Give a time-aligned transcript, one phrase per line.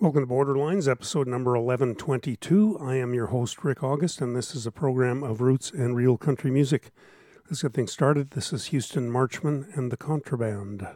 [0.00, 2.78] Welcome to Borderlines, episode number 1122.
[2.80, 6.16] I am your host, Rick August, and this is a program of roots and real
[6.16, 6.92] country music.
[7.50, 8.30] Let's get things started.
[8.30, 10.86] This is Houston Marchman and the Contraband.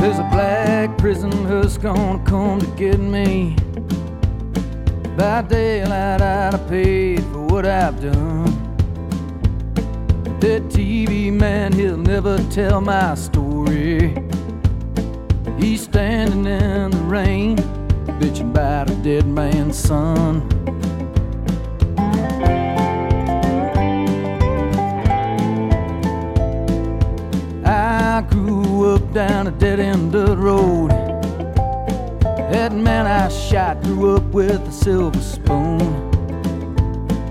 [0.00, 3.56] There's a black prison husk gonna come to get me.
[5.16, 8.44] By daylight, I'd have paid for what I've done.
[10.40, 14.14] That TV man, he'll never tell my story.
[15.58, 17.58] He's standing in the rain,
[18.18, 20.40] bitching about a dead man's son.
[27.66, 30.92] I grew up down a dead end of the road.
[32.52, 36.09] That man I shot grew up with a silver spoon.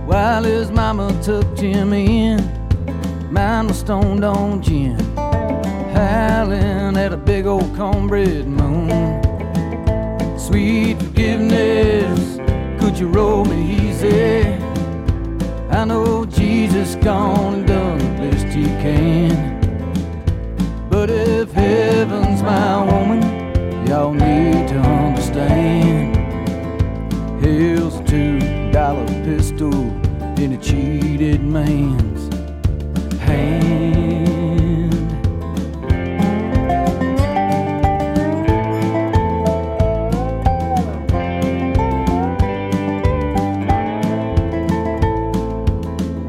[0.10, 2.40] While his mama tucked him in,
[3.32, 4.98] mine was stoned on gin,
[5.94, 9.22] howling at a big old cornbread moon.
[10.36, 12.38] Sweet forgiveness,
[12.82, 14.46] could you roll me easy?
[15.70, 19.60] I know Jesus gone and done the best he can.
[20.90, 23.22] But if heaven's my woman,
[23.86, 26.16] y'all need to understand.
[27.46, 28.40] Hell's a two
[28.72, 30.00] dollar pistol
[30.40, 32.34] in a cheated man's
[33.20, 34.94] hand.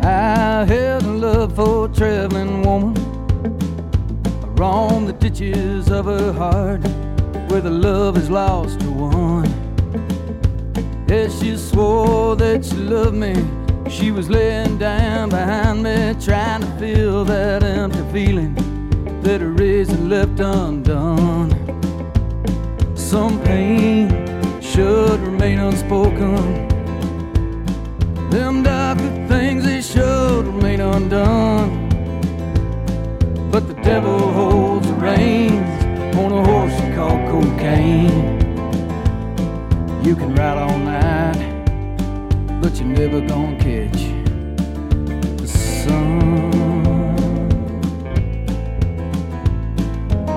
[0.02, 2.96] I had a love for a traveling woman.
[4.56, 6.84] I the ditches of her heart
[7.48, 9.46] where the love is lost to one.
[11.06, 13.59] Yeah, she swore that she loved me.
[14.00, 18.54] She was laying down behind me, trying to fill that empty feeling
[19.20, 21.50] that her reason left undone.
[22.96, 24.08] Some pain
[24.62, 26.66] should remain unspoken.
[28.30, 31.90] Them darker things they should remain undone.
[33.50, 35.84] But the devil holds the reins
[36.16, 38.40] on a horse called cocaine.
[40.02, 41.40] You can ride all night,
[42.62, 43.79] but you're never gonna catch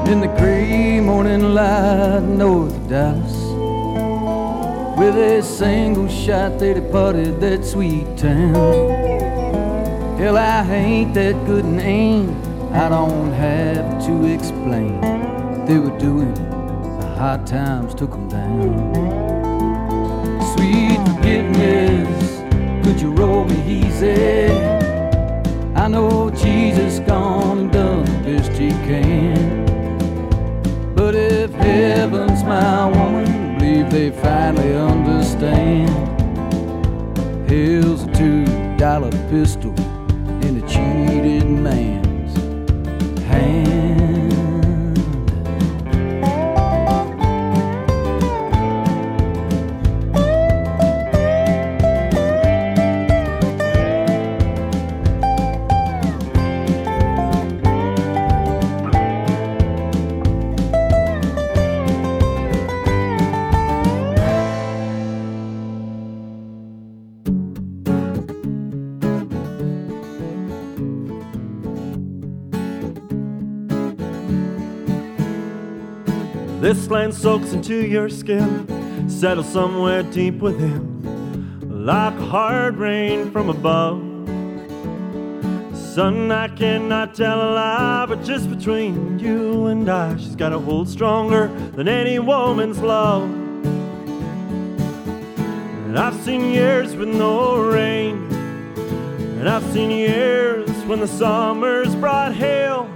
[0.05, 3.37] In the gray morning light north of Dallas,
[4.97, 8.53] with a single shot they departed that sweet town.
[10.19, 12.29] Hell, I ain't that good an aim.
[12.73, 14.99] I don't have to explain.
[15.65, 18.93] They were doing the hard times took them down.
[20.55, 24.51] Sweet forgiveness, could you roll me easy?
[25.75, 29.82] I know Jesus gone and done the best he can.
[31.63, 35.89] Heaven's my woman, believe they finally understand.
[37.49, 38.45] Hell's a two
[38.77, 39.73] dollar pistol
[40.45, 42.35] in a cheated man's
[43.23, 43.82] hand.
[76.73, 84.01] This land soaks into your skin, settles somewhere deep within, like hard rain from above.
[85.77, 90.57] Son, I cannot tell a lie, but just between you and I, she's got a
[90.57, 91.45] hold stronger
[91.75, 93.29] than any woman's love.
[95.85, 98.15] And I've seen years with no rain,
[99.37, 102.89] and I've seen years when the summers brought hail.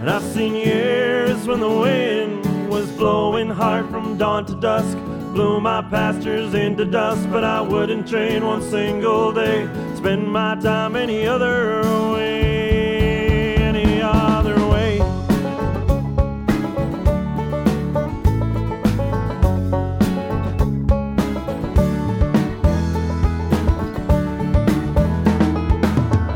[0.00, 2.33] And I've seen years when the wind
[2.74, 4.98] was blowing hard from dawn to dusk,
[5.32, 10.96] blew my pastures into dust, but I wouldn't trade one single day, spend my time
[10.96, 11.82] any other
[12.12, 15.00] way, any other way.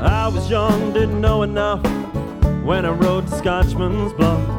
[0.00, 1.82] I was young, didn't know enough
[2.62, 4.57] when I rode Scotsman's Bluff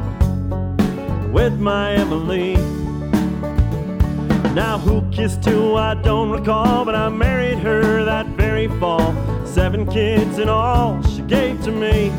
[1.31, 2.55] with my Emily.
[4.53, 9.13] Now, who kissed who, I don't recall, but I married her that very fall.
[9.45, 12.09] Seven kids in all she gave to me.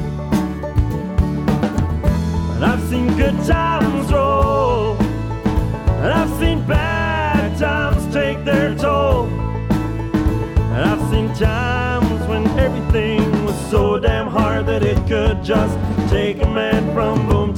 [2.54, 9.26] And I've seen good times roll, and I've seen bad times take their toll.
[9.26, 15.76] And I've seen times when everything was so damn hard that it could just
[16.10, 17.49] take a man from bust.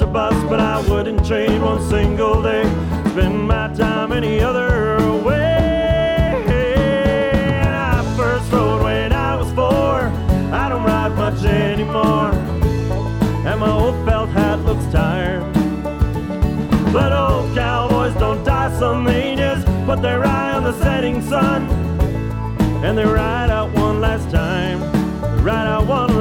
[0.53, 2.65] But I wouldn't trade one single day,
[3.13, 6.45] spend my time any other way.
[7.67, 10.13] I first rode when I was four,
[10.53, 12.33] I don't ride much anymore.
[13.49, 15.43] And my old felt hat looks tired.
[16.93, 21.63] But old cowboys don't die, some they just put their eye on the setting sun.
[22.85, 24.83] And they ride out one last time.
[25.43, 26.12] Ride out one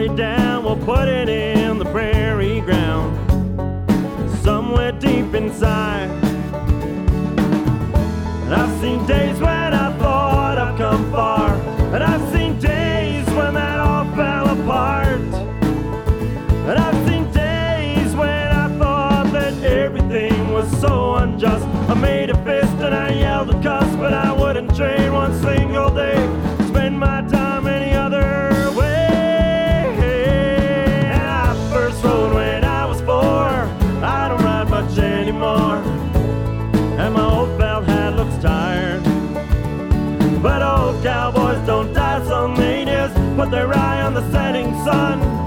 [0.00, 3.12] body down, we'll put it in the prairie ground,
[4.42, 6.08] somewhere deep inside.
[8.44, 11.54] And I've seen days when I thought I've come far,
[11.94, 15.20] and I've seen days when that all fell apart.
[15.20, 21.66] And I've seen days when I thought that everything was so unjust.
[21.90, 25.69] I made a fist and I yelled a cuss, but I wouldn't trade one single
[44.90, 45.39] sun.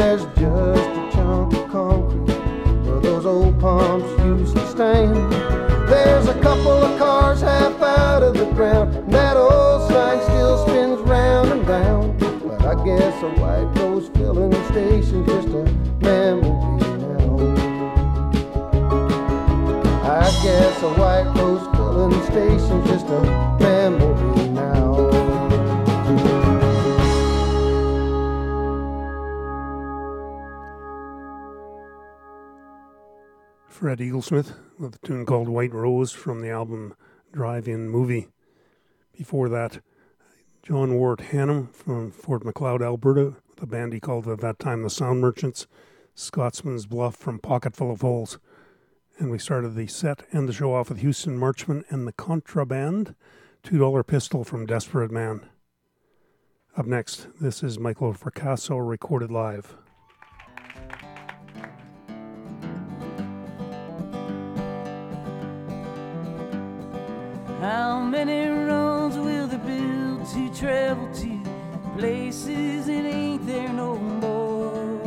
[0.00, 0.24] There's
[34.20, 36.94] Eaglesmith with a tune called White Rose from the album
[37.32, 38.28] Drive In Movie.
[39.16, 39.80] Before that,
[40.62, 44.82] John Wort Hannam from Fort Macleod, Alberta, with a band he called at that time
[44.82, 45.66] the Sound Merchants,
[46.14, 48.38] Scotsman's Bluff from Pocketful of Holes.
[49.18, 53.14] And we started the set and the show off with Houston Marchman and the Contraband,
[53.64, 55.48] $2 Pistol from Desperate Man.
[56.76, 59.78] Up next, this is Michael Fracasso recorded live.
[67.60, 71.42] How many roads will they build to travel to
[71.98, 75.00] places it ain't there no more?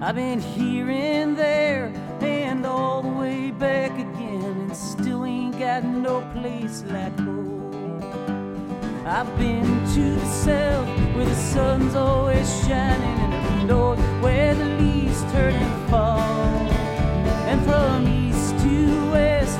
[0.00, 5.82] I've been here and there and all the way back again and still ain't got
[5.82, 8.00] no place like home.
[9.04, 14.66] I've been to the south where the sun's always shining and up north where the
[14.66, 16.30] leaves turn and fall.
[17.50, 19.58] And from east to west,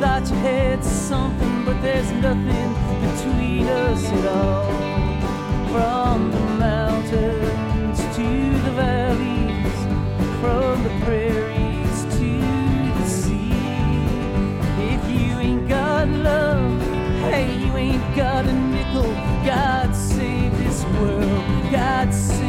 [0.00, 2.70] thought you had something, but there's nothing
[3.06, 4.72] between us at all.
[5.72, 8.28] From the mountains to
[8.64, 9.78] the valleys,
[10.40, 12.30] from the prairies to
[12.98, 13.52] the sea.
[14.92, 16.80] If you ain't got love,
[17.30, 19.12] hey, you ain't got a nickel.
[19.44, 22.43] God save this world, God save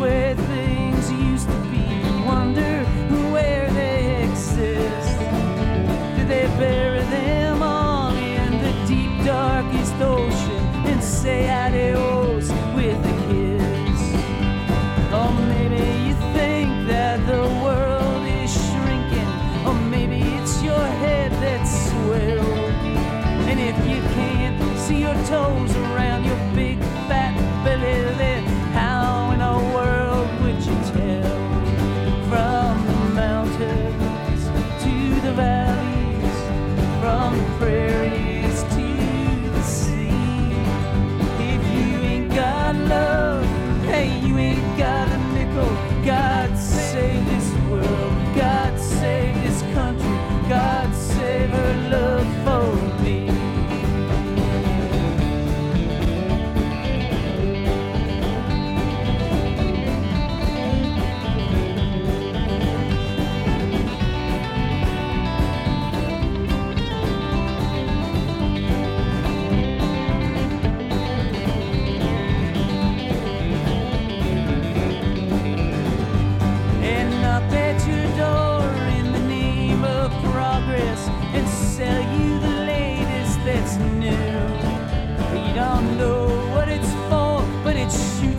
[0.00, 1.86] way things used to be
[2.24, 2.84] wonder
[3.32, 5.18] where they exist.
[6.16, 13.16] Do they bury them all in the deep, darkest ocean and say adios with a
[13.26, 14.02] kiss?
[15.10, 19.32] Or oh, maybe you think that the world is shrinking,
[19.66, 22.72] or maybe it's your head that's swelled.
[23.50, 25.67] And if you can't see your toes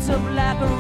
[0.09, 0.78] up like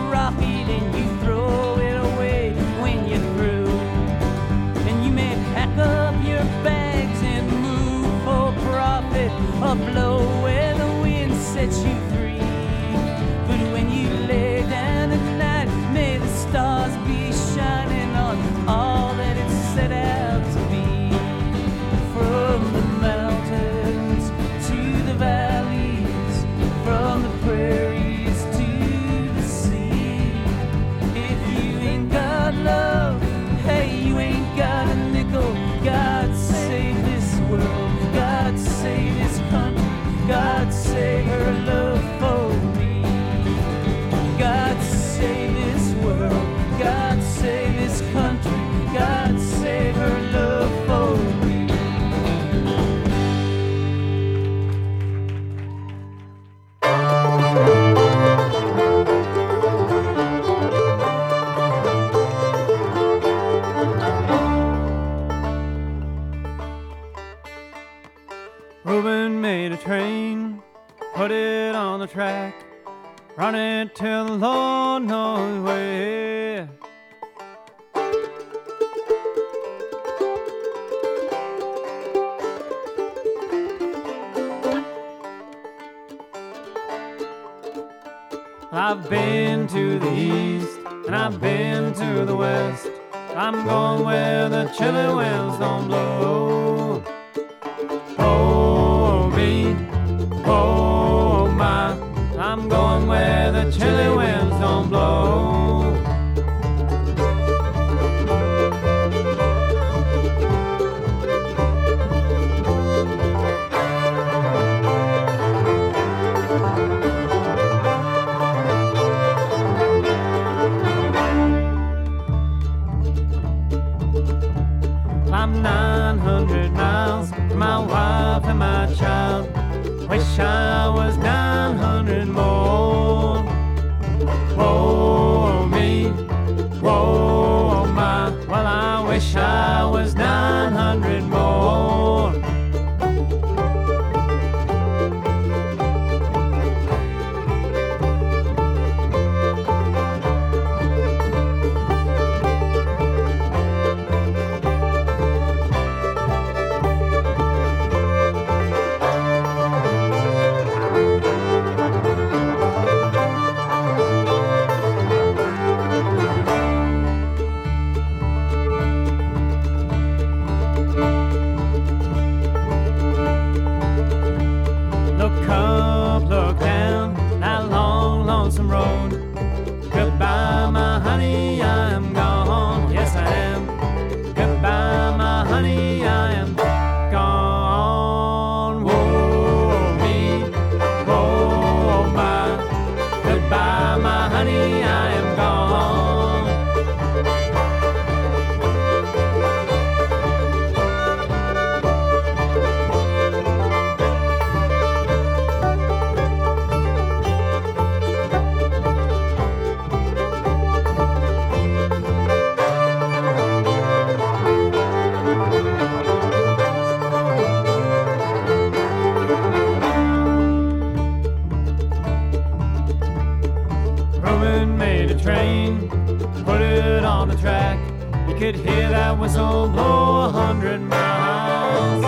[227.29, 227.79] the track.
[228.27, 232.03] You could hear that whistle blow a hundred miles.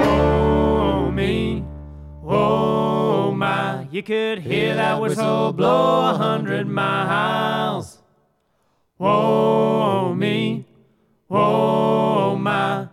[0.00, 1.64] Oh, me,
[2.24, 3.86] oh, my.
[3.90, 7.98] You could hear that whistle blow a hundred miles.
[8.98, 10.66] Whoa, me,
[11.28, 12.88] whoa, my.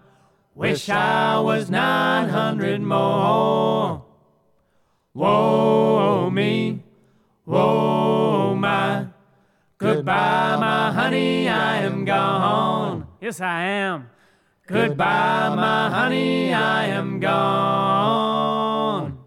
[0.54, 4.06] Wish I was 900 more.
[5.12, 6.84] Whoa, me,
[7.44, 8.05] whoa.
[10.06, 13.08] Goodbye, my honey, I am gone.
[13.20, 14.08] Yes, I am.
[14.68, 19.18] Goodbye, my honey, I am gone.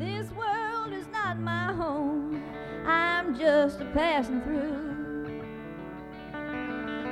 [0.00, 2.42] This world is not my home,
[2.84, 5.44] I'm just a passing through.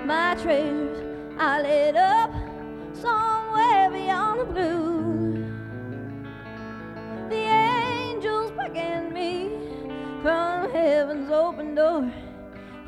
[0.07, 0.99] My treasures
[1.39, 2.33] are laid up
[2.95, 5.03] somewhere beyond the blue.
[7.29, 7.62] The
[8.69, 9.51] back me
[10.23, 12.11] from heaven's open door.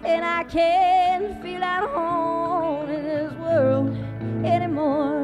[0.04, 3.96] And I can't feel at home in this world
[4.44, 5.23] anymore.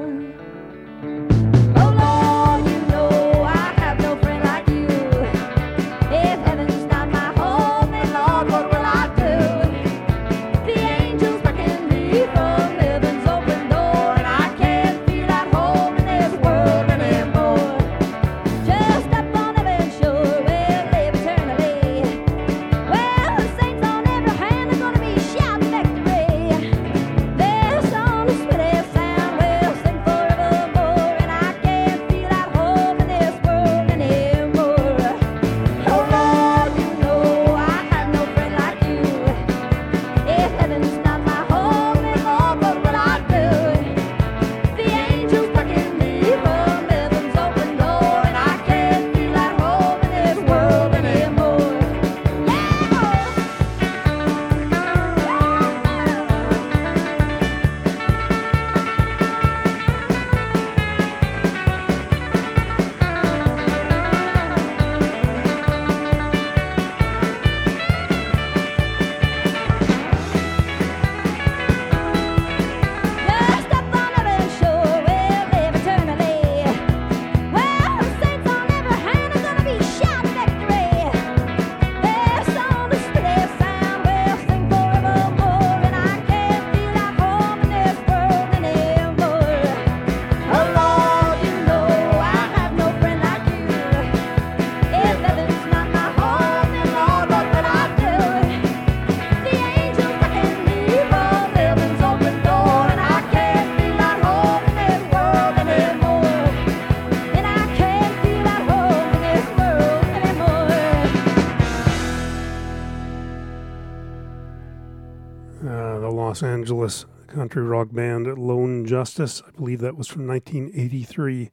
[116.61, 119.40] Angeles country rock band Lone Justice.
[119.49, 121.51] I believe that was from 1983.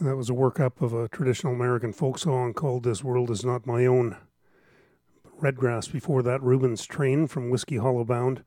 [0.00, 3.66] That was a workup of a traditional American folk song called This World Is Not
[3.66, 4.16] My Own.
[5.42, 8.44] Redgrass before that, Rueben's Train from Whiskey Hollow Bound.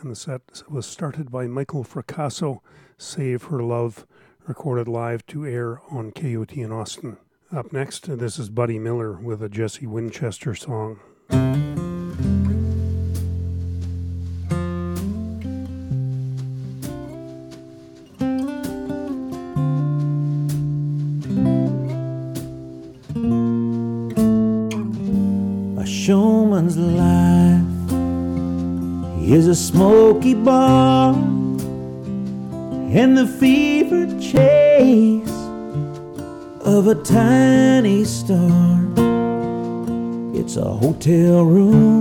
[0.00, 2.60] And the set was started by Michael Fracasso,
[2.98, 4.06] Save Her Love,
[4.46, 7.16] recorded live to air on KUT in Austin.
[7.50, 11.00] Up next, this is Buddy Miller with a Jesse Winchester song.
[40.52, 41.91] It's a hotel room.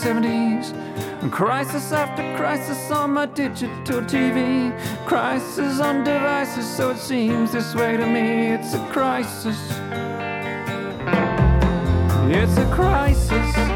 [0.00, 1.30] 1970s.
[1.30, 4.72] Crisis after crisis on my digital TV.
[5.06, 8.52] Crisis on devices, so it seems this way to me.
[8.52, 9.58] It's a crisis.
[12.32, 13.69] It's a crisis.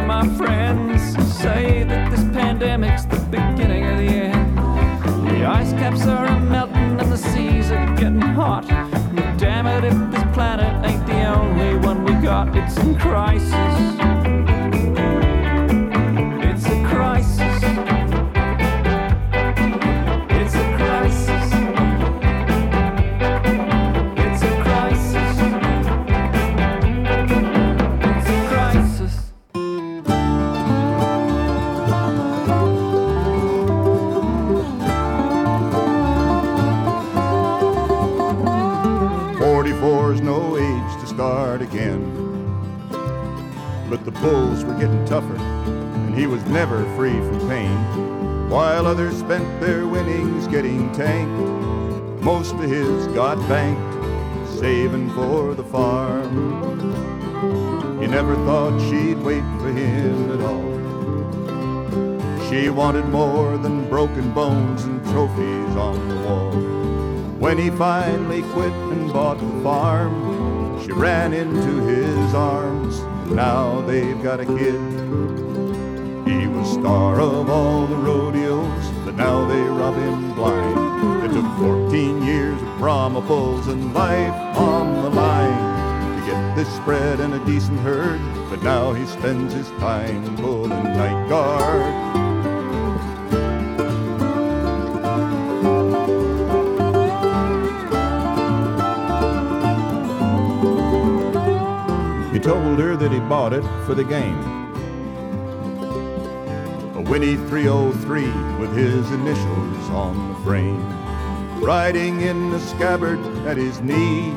[0.00, 1.02] Of my friends
[1.36, 4.58] say that this pandemic's the beginning of the end.
[5.28, 8.66] The ice caps are melting and the seas are getting hot.
[9.38, 14.29] Damn it, if this planet ain't the only one we got, it's in crisis.
[43.90, 48.48] But the bulls were getting tougher, and he was never free from pain.
[48.48, 53.80] While others spent their winnings getting tanked, most of his got banked,
[54.60, 56.30] saving for the farm.
[58.00, 60.70] He never thought she'd wait for him at all.
[62.48, 66.52] She wanted more than broken bones and trophies on the wall.
[67.40, 73.09] When he finally quit and bought the farm, she ran into his arms.
[73.30, 74.80] Now they've got a kid.
[76.26, 81.24] He was star of all the rodeos, but now they rob him blind.
[81.24, 86.68] It took 14 years of Brahma bulls and life on the line to get this
[86.76, 92.09] spread and a decent herd, but now he spends his time pulling night guard.
[102.50, 104.36] Told her that he bought it for the game.
[106.96, 108.22] A Winnie 303
[108.58, 110.84] with his initials on the frame.
[111.60, 114.34] Riding in the scabbard at his knee.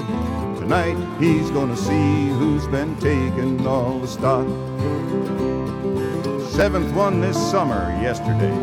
[0.59, 4.45] Tonight he's gonna see who's been taking all the stock.
[6.51, 8.55] Seventh one this summer, yesterday.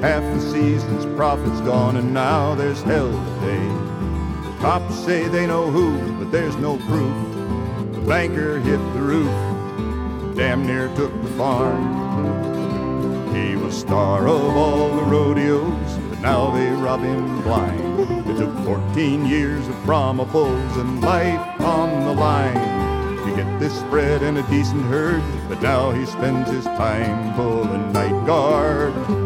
[0.00, 4.60] Half the season's profits gone, and now there's hell to pay.
[4.60, 7.94] Cops say they know who, but there's no proof.
[7.94, 13.34] The banker hit the roof, damn near took the farm.
[13.34, 18.00] He was star of all the rodeos, but now they rob him blind.
[18.28, 23.78] It took 14 years of Brahma bulls and life on the line to get this
[23.78, 29.25] spread and a decent herd, but now he spends his time pulling night guard.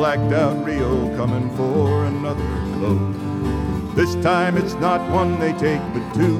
[0.00, 2.42] Blacked out Rio coming for another
[2.78, 3.94] load.
[3.94, 6.38] This time it's not one they take, but two.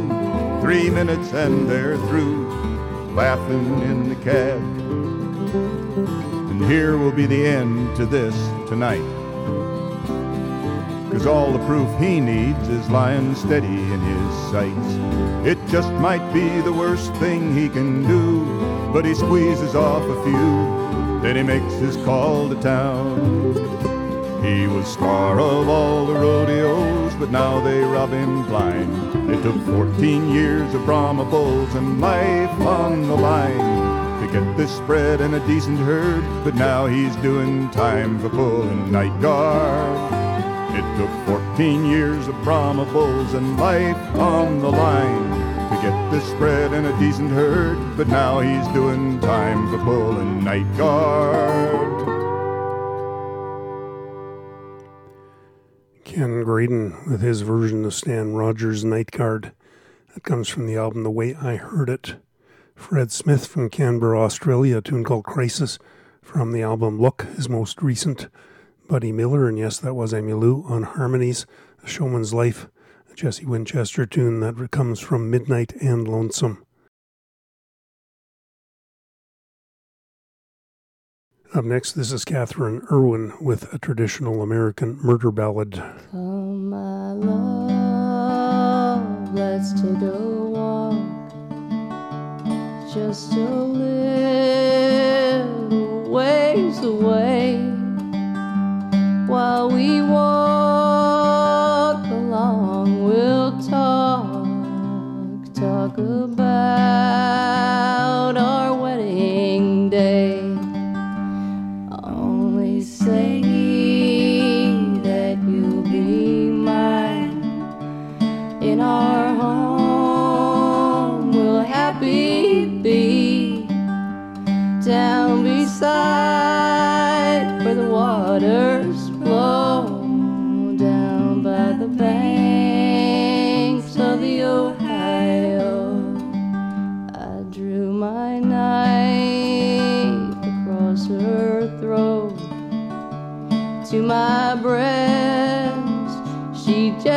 [0.63, 2.49] Three minutes and they're through,
[3.13, 4.63] laughing in the cab.
[6.51, 8.35] And here will be the end to this
[8.67, 9.05] tonight.
[11.13, 15.47] Cause all the proof he needs is lying steady in his sights.
[15.47, 20.25] It just might be the worst thing he can do, but he squeezes off a
[20.25, 20.90] few,
[21.23, 23.71] then he makes his call to town.
[24.43, 29.31] He was star of all the rodeos, but now they rob him blind.
[29.31, 34.75] It took 14 years of Brahma bulls and life on the line to get this
[34.75, 40.13] spread and a decent herd, but now he's doing time for pulling night guard.
[40.75, 46.73] It took 14 years of Brahma bulls and life on the line get this spread
[46.75, 52.07] and a decent herd, but now he's doing time for pulling night guard.
[56.05, 59.53] Ken Graydon with his version of Stan Rogers' Night Guard.
[60.13, 62.17] That comes from the album The Way I Heard It.
[62.75, 65.79] Fred Smith from Canberra, Australia, a tune called Crisis
[66.21, 68.29] from the album Look, his most recent.
[68.89, 71.47] Buddy Miller, and yes, that was Amy Emmylou on harmonies,
[71.83, 72.67] A Showman's Life,
[73.11, 76.65] a Jesse Winchester tune that comes from Midnight and Lonesome.
[81.53, 85.83] Up next, this is Catherine Irwin with a traditional American murder ballad.
[86.11, 88.55] Come, my love,
[89.35, 90.95] let's take a walk.
[92.95, 93.91] Just a little
[96.11, 97.57] ways away.
[99.27, 100.50] While we walk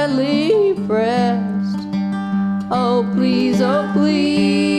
[0.03, 1.79] gently pressed.
[2.69, 4.72] Oh, please, oh, please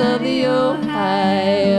[0.00, 1.77] of the Ohio.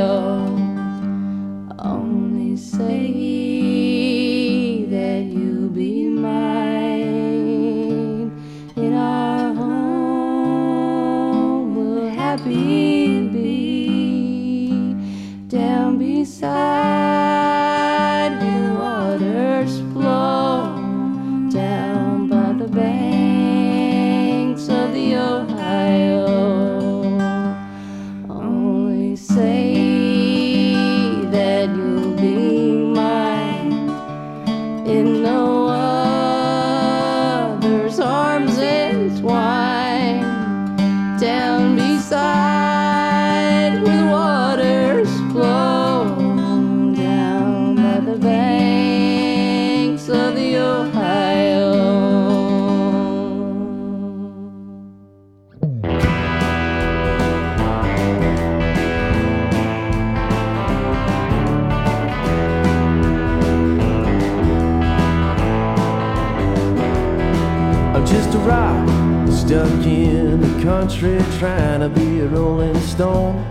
[71.00, 73.48] Country trying to be a rolling stone.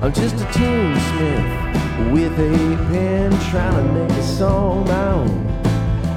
[0.00, 5.46] I'm just a tunesmith with a pen trying to make a song my own.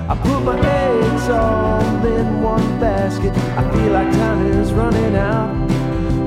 [0.07, 3.36] I put my eggs all in one basket.
[3.57, 5.67] I feel like time is running out.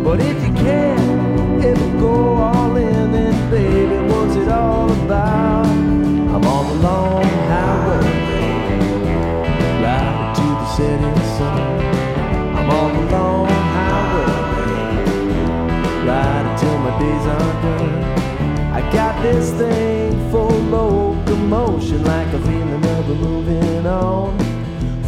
[0.03, 5.67] But if you can't ever go all in, then baby, what's it all about?
[5.67, 8.07] I'm on the long highway
[9.85, 11.22] right to the setting
[16.83, 18.03] my days are done.
[18.73, 24.37] I got this thing for locomotion, like a feeling of moving on.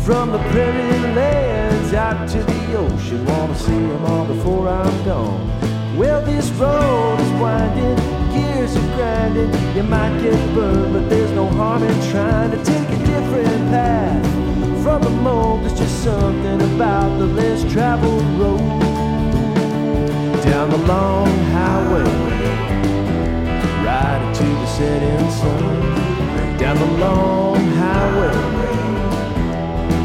[0.05, 5.97] From the prairie lands out to the ocean, wanna see them all before I'm gone.
[5.97, 7.97] Well, this road is winding,
[8.33, 9.51] gears are grinding.
[9.75, 14.25] You might get burned, but there's no harm in trying to take a different path
[14.85, 15.63] from the mold.
[15.63, 18.84] There's just something about the less traveled road.
[20.45, 21.27] Down the long
[21.57, 22.05] highway,
[23.83, 26.59] right into the setting sun.
[26.59, 28.37] Down the long highway,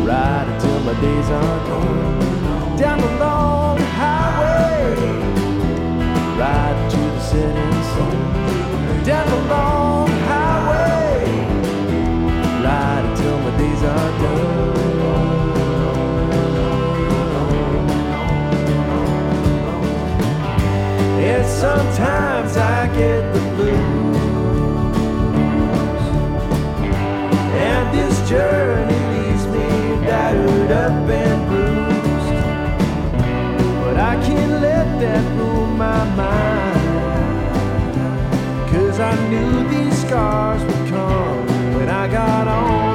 [0.05, 2.77] right until my days are done.
[2.77, 4.95] Down the long highway,
[6.39, 9.03] right to the setting sun.
[9.03, 11.25] Down the long highway,
[12.63, 14.48] right until my days are done.
[21.60, 24.18] Sometimes I get the blues.
[27.68, 29.68] And this journey leaves me
[30.05, 32.43] battered up and bruised.
[33.84, 36.80] But I can't let that rule my mind.
[38.72, 41.45] Cause I knew these scars would come
[41.76, 42.88] when I got on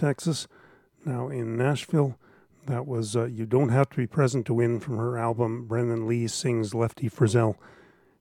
[0.00, 0.48] Texas,
[1.04, 2.18] now in Nashville.
[2.66, 6.08] That was uh, You Don't Have to Be Present to Win from her album Brennen
[6.08, 7.56] Leigh Sings Lefty Frizzell.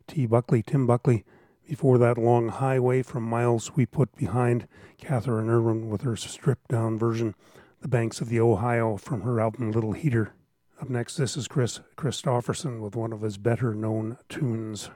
[0.05, 0.25] T.
[0.25, 1.23] Buckley, Tim Buckley.
[1.65, 4.67] Before that, Long Highway from Miles We Put Behind.
[4.97, 7.33] Catherine Irwin with her stripped down version.
[7.81, 10.33] The Banks of the Ohio from her album Little Heater.
[10.81, 14.89] Up next, this is Kris Kristofferson with one of his better known tunes.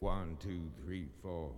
[0.00, 1.52] One, two, three, four.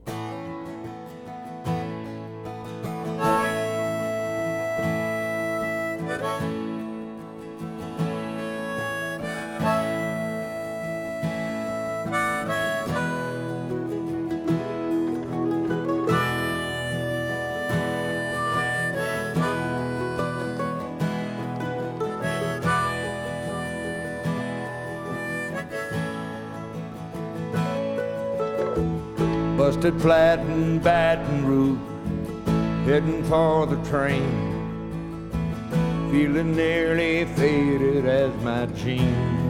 [29.57, 31.79] Busted flat in Baton Rouge,
[32.87, 34.48] heading for the train.
[36.11, 39.49] Feeling nearly faded as my jeans.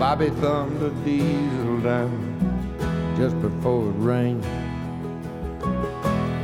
[0.00, 4.42] Bobby thumbed a diesel down just before it rained.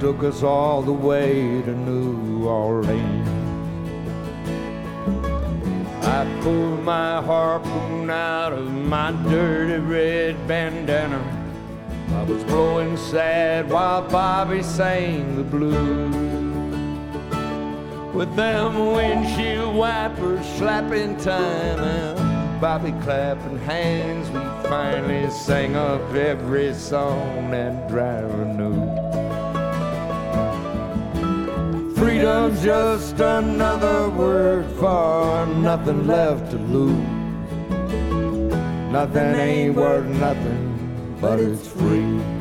[0.00, 3.28] Took us all the way to New Orleans.
[6.06, 11.20] I pulled my harpoon out of my dirty red bandana.
[12.10, 16.31] I was blowing sad while Bobby sang the blues.
[18.14, 26.74] With them windshield wipers slapping time and Bobby clapping hands, we finally sang up every
[26.74, 28.74] song that driver knew.
[31.96, 37.08] Freedom's just another word for nothing left to lose.
[38.92, 42.31] Nothing ain't worth nothing, but it's free.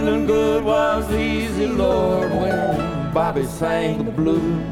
[0.00, 4.64] Feeling good was easy, Lord, when Bobby sang the blues.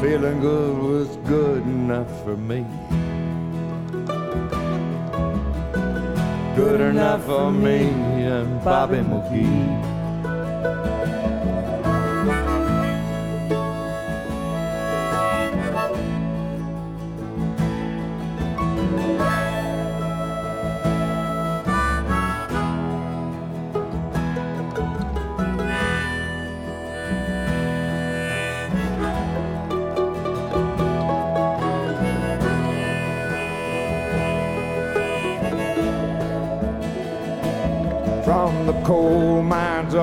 [0.00, 2.66] Feeling good was good enough for me.
[6.56, 7.86] Good enough for me
[8.24, 9.91] and Bobby McGee.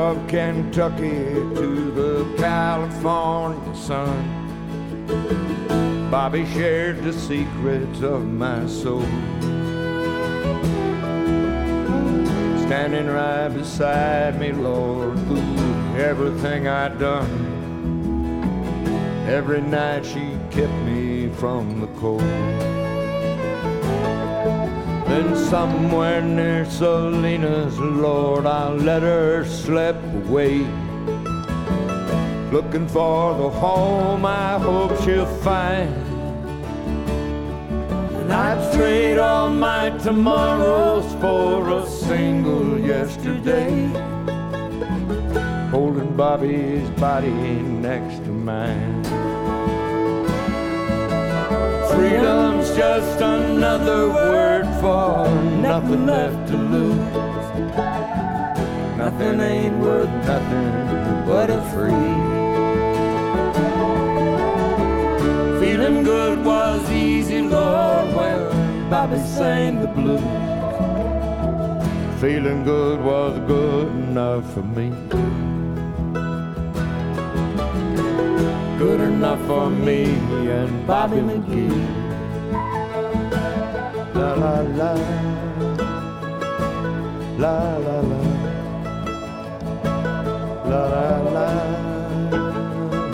[0.10, 1.24] Of Kentucky
[1.60, 4.26] to the California sun,
[6.10, 9.04] Bobby shared the secrets of my soul.
[12.66, 15.20] Standing right beside me, Lord,
[15.96, 17.46] everything I'd done.
[19.28, 22.69] Every night she kept me from the cold.
[25.20, 30.60] Somewhere near Salinas, Lord, I let her slip away.
[32.54, 35.94] Looking for the home I hope she'll find.
[38.20, 43.88] And I'd trade all my tomorrows for a single yesterday.
[45.70, 49.04] Holding Bobby's body next to mine.
[51.90, 54.49] Freedom's just another word
[54.82, 57.14] nothing left to lose.
[58.98, 62.10] Nothing ain't worth nothing but a free.
[65.60, 70.22] Feeling good was easy, Lord, when Bobby sang the blues.
[72.22, 74.90] Feeling good was good enough for me.
[78.78, 80.04] Good enough for me
[80.50, 81.99] and Bobby McGee
[84.20, 84.92] la la la
[87.38, 87.56] la
[87.86, 88.20] la la
[90.70, 91.48] La la la,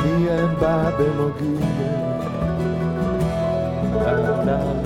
[0.01, 1.53] me and Bob and Magoo.
[4.03, 4.13] La
[4.47, 4.84] la la.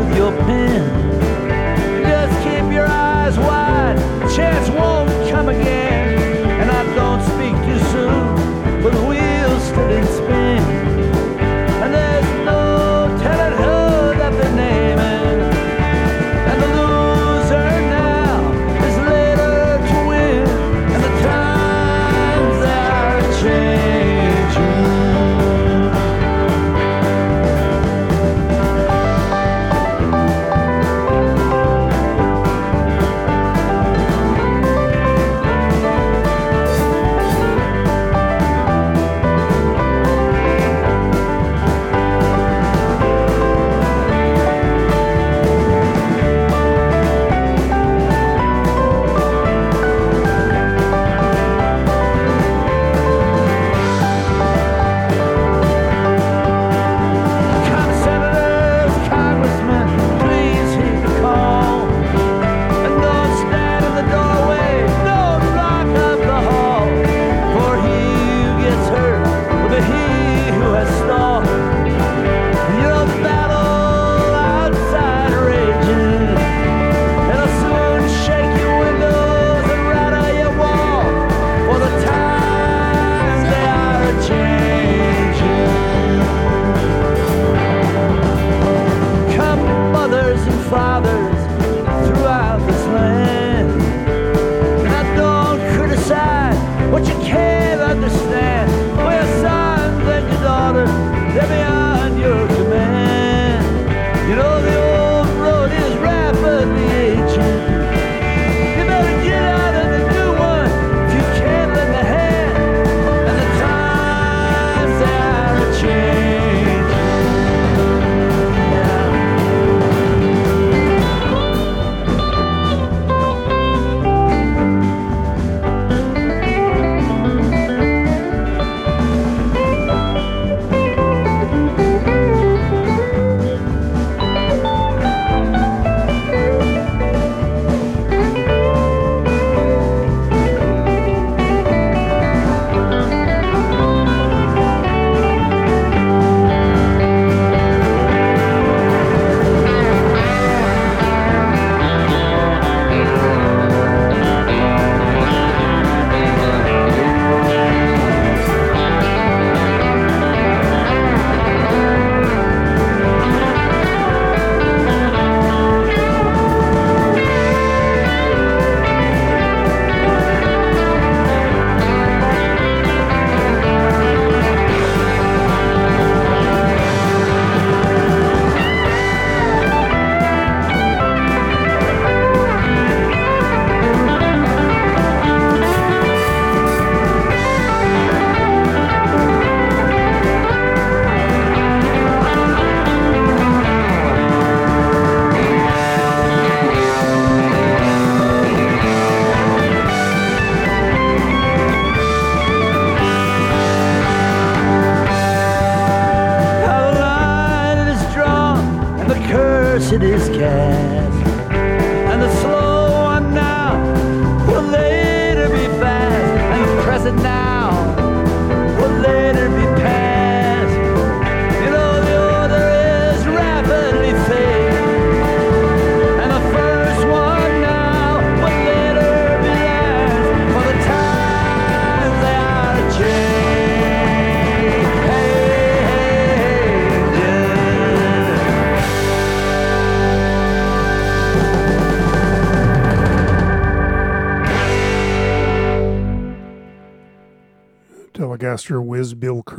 [0.00, 0.82] with your pen.
[2.02, 3.98] Just keep your eyes wide,
[4.34, 5.89] chance won't come again.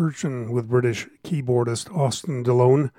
[0.01, 2.89] With British keyboardist Austin De Lone.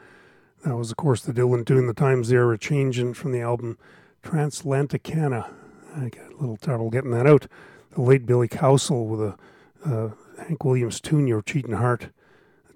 [0.65, 3.77] That was, of course, the Dylan tune, The Times They Are Changin' from the album
[4.23, 5.53] Translanticana.
[5.97, 7.49] I got a little trouble getting that out.
[7.91, 9.37] The late Billy Cowsill with a
[9.85, 10.11] uh,
[10.45, 12.11] Hank Williams tune, Your Cheatin' Heart.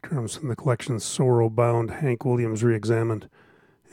[0.03, 3.29] Drums from the collection Sorrow Bound, Hank Williams Reexamined,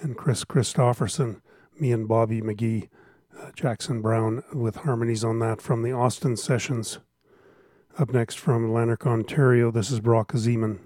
[0.02, 1.42] and Kris Kristofferson,
[1.80, 2.90] me and Bobby McGee,
[3.40, 6.98] uh, Jackson Browne with harmonies on that from the Austin Sessions.
[7.96, 10.80] Up next from Lanark, Ontario, this is Brock Zeman.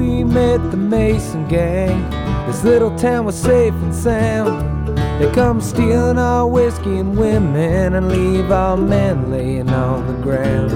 [0.00, 2.08] We met the Mason gang,
[2.46, 4.96] this little town was safe and sound.
[5.18, 10.72] They come stealing our whiskey and women and leave our men laying on the ground.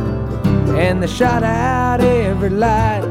[0.76, 3.02] And they shot out every light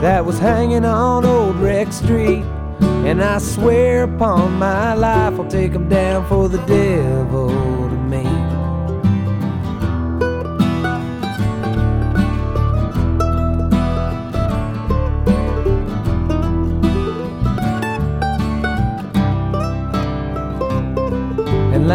[0.00, 2.44] that was hanging on Old Rex Street.
[2.80, 7.48] And I swear upon my life I'll take 'em down for the devil
[7.92, 8.65] to me.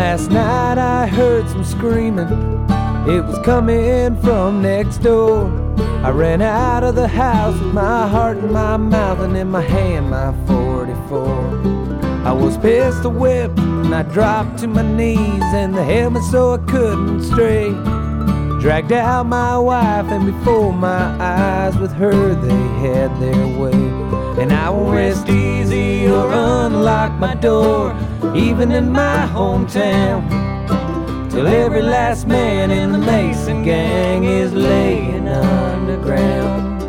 [0.01, 2.31] Last night I heard some screaming.
[3.07, 5.45] It was coming from next door.
[6.03, 9.61] I ran out of the house with my heart in my mouth and in my
[9.61, 12.25] hand my 44.
[12.25, 16.57] I was pistol whipped and I dropped to my knees and the helmet so I
[16.71, 17.69] couldn't stray.
[18.59, 23.81] Dragged out my wife and before my eyes with her they had their way.
[24.41, 25.61] And I won't rest easy
[26.12, 27.95] you're unlock my door,
[28.36, 30.20] even in my hometown.
[31.32, 36.82] Till every last man in the Mason gang is laying underground.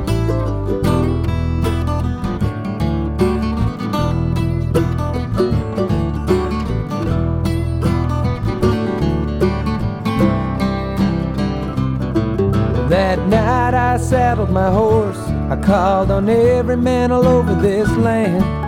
[12.90, 15.22] That night I saddled my horse.
[15.54, 18.61] I called on every man all over this land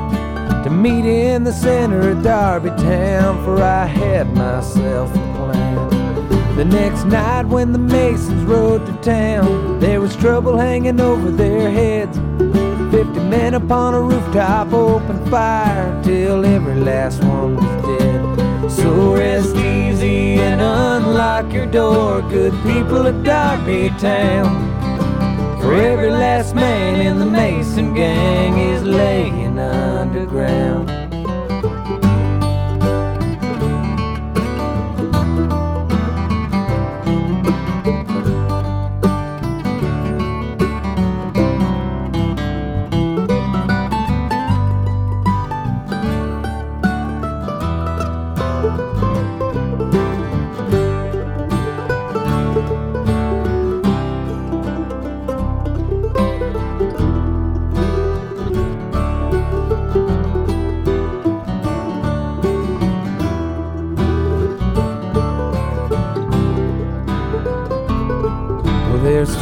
[0.65, 6.57] to meet in the center of Darby Town, for I had myself a plan.
[6.57, 11.71] The next night, when the Masons rode to town, there was trouble hanging over their
[11.71, 12.17] heads.
[12.91, 18.71] Fifty men upon a rooftop opened fire till every last one was dead.
[18.71, 24.73] So rest easy and unlock your door, good people of Darby Town.
[25.61, 29.44] For every last man in the Mason gang is laying
[29.75, 30.94] underground.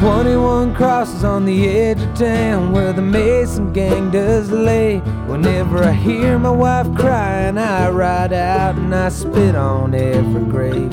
[0.03, 4.98] 21 crosses on the edge of town where the Mason gang does lay.
[5.28, 10.92] Whenever I hear my wife crying, I ride out and I spit on every grave.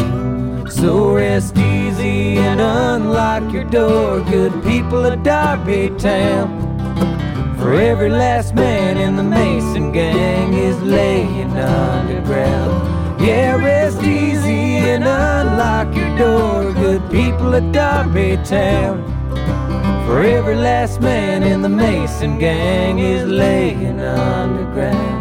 [0.72, 7.58] So rest easy and unlock your door, good people of Darby Town.
[7.58, 12.99] For every last man in the Mason gang is laying underground.
[13.20, 19.04] Yeah, rest easy and unlock your door, good people of Darby Town.
[20.06, 25.19] For every last man in the Mason gang is laying underground.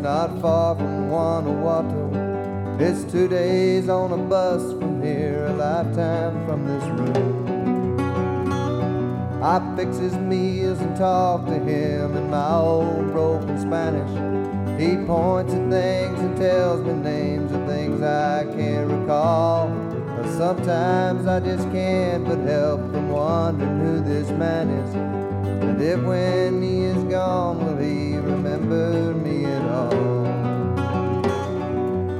[0.00, 2.76] Not far from Guanajuato.
[2.78, 7.50] It's two days on a bus from here, a lifetime from this room.
[9.42, 14.10] I fix his meals and talk to him in my old broken Spanish.
[14.80, 19.68] He points at things and tells me names of things I can't recall.
[20.16, 24.94] But sometimes I just can't but help from wondering who this man is.
[24.94, 29.29] And if when he is gone, will he remember me?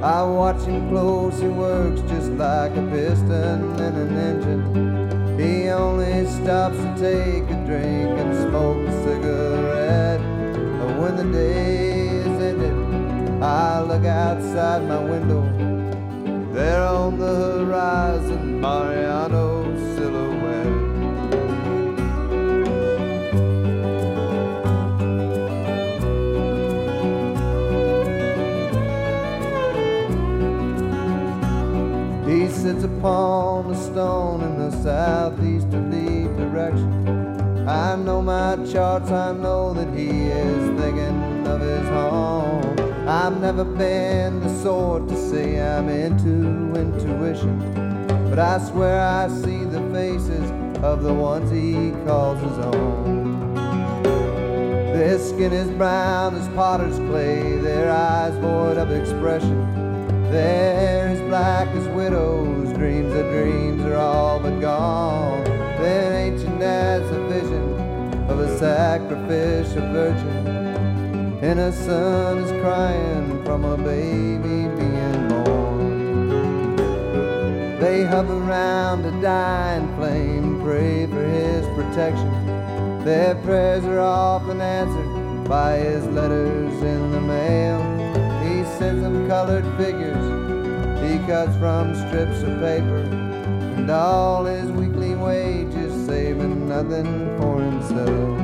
[0.03, 5.39] I watch him close, he works just like a piston in an engine.
[5.39, 10.21] He only stops to take a drink and smoke a cigarette.
[10.79, 15.43] But when the day is ended, I look outside my window.
[16.53, 19.60] There on the horizon, Mariano's
[32.31, 37.67] He sits upon a stone in the southeasterly direction.
[37.67, 42.63] I know my charts, I know that he is thinking of his home.
[43.05, 47.59] I've never been the sort to say I'm into intuition,
[48.29, 50.49] but I swear I see the faces
[50.81, 53.55] of the ones he calls his own.
[54.93, 59.81] Their skin is brown as potter's clay, their eyes void of expression.
[60.31, 65.41] They're black as widows' dreams, their dreams are all but gone.
[65.79, 67.73] They're ancient as a vision
[68.29, 70.47] of a sacrificial virgin.
[71.41, 76.75] And a son is crying from a baby being born.
[77.79, 82.29] They hover around a dying flame, pray for his protection.
[83.05, 87.79] Their prayers are often answered by his letters in the mail.
[88.43, 90.30] He sends them colored figures
[91.27, 92.97] cuts from strips of paper
[93.77, 98.39] and all his weekly wages, saving nothing for himself.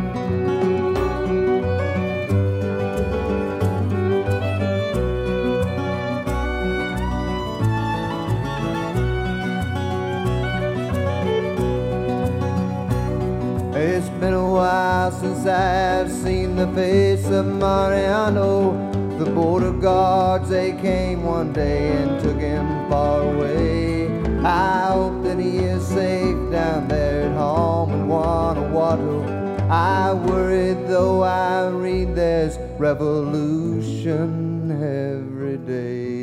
[13.75, 18.86] It's been a while since I've seen the face of Mariano.
[19.17, 24.07] The border guards, they came one day and took him far away.
[24.45, 29.23] I hope that he is safe down there at home in Guanajuato.
[29.71, 36.16] I worry though I read there's revolution every day.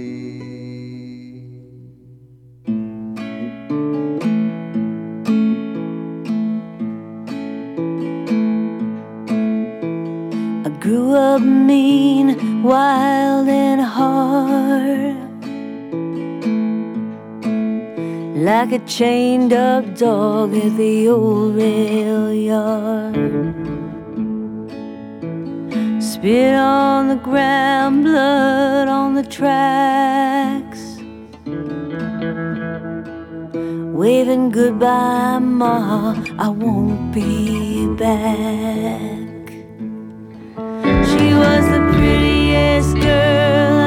[10.95, 15.17] Grew up mean, wild, and hard.
[18.37, 23.17] Like a chained up dog at the old rail yard.
[26.01, 30.83] Spit on the ground, blood on the tracks.
[34.01, 39.24] Waving goodbye, Ma, I won't be back.
[41.15, 43.84] She was the prettiest girl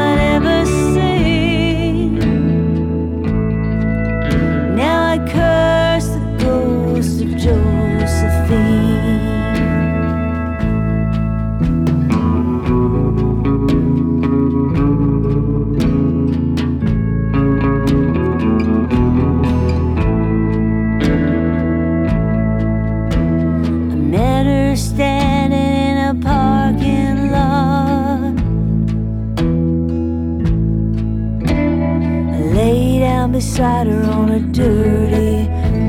[33.38, 35.46] beside her on a dirty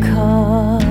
[0.06, 0.82] cot.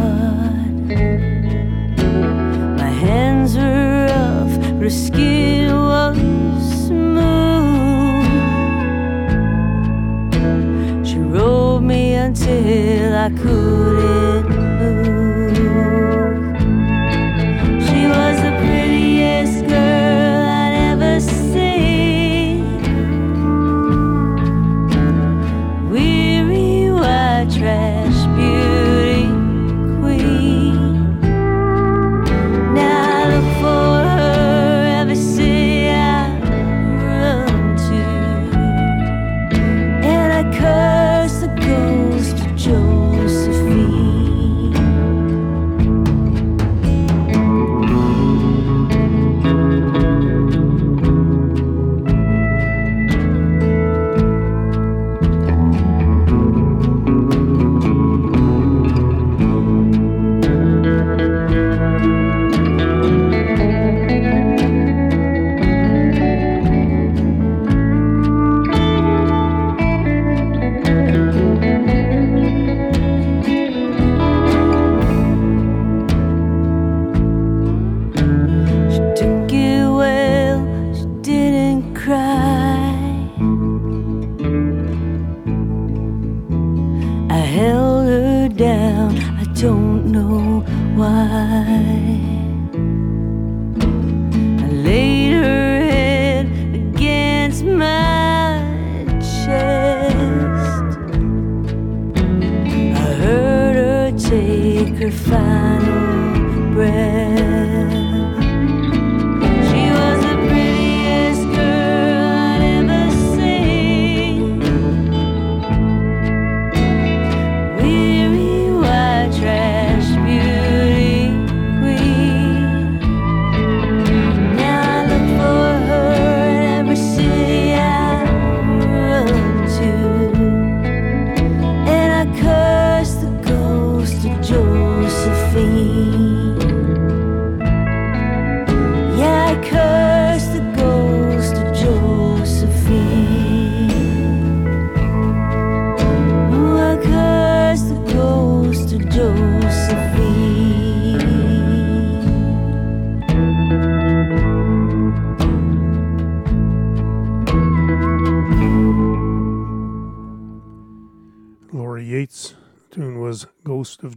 [2.81, 6.17] My hands were rough, but her skin was
[6.87, 8.25] smooth.
[11.05, 14.56] She rolled me until I couldn't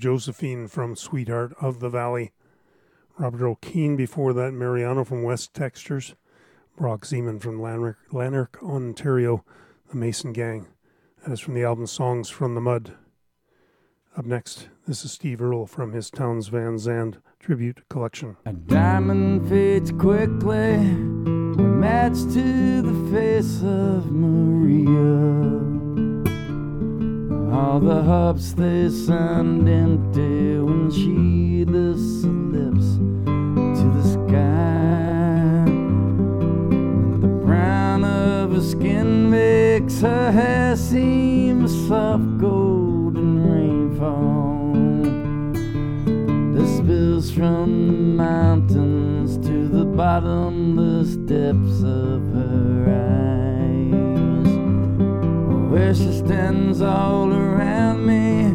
[0.01, 2.33] Josephine from Sweetheart of the Valley.
[3.19, 6.15] Robert Earl Keen before that, Mariano from West Textures,
[6.75, 9.45] Brock Zeman from Lanark, Lanark, Ontario,
[9.91, 10.69] the Mason Gang.
[11.23, 12.95] That is from the album Songs from the Mud.
[14.17, 18.39] Up next, this is Steve Earle from his Townes Van Zandt tribute collection.
[18.47, 25.70] A diamond fades quickly matched to the face of Maria.
[27.53, 31.95] All the hubs they send empty when she her
[32.53, 32.97] lips
[33.81, 35.65] to the sky.
[35.67, 44.73] And the brown of her skin makes her hair seem soft golden rainfall
[46.55, 53.40] that spills from mountains to the bottomless depths of her eyes.
[55.71, 58.55] Where she stands all around me,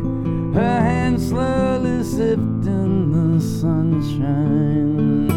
[0.54, 5.32] her hands slowly sifting the sunshine.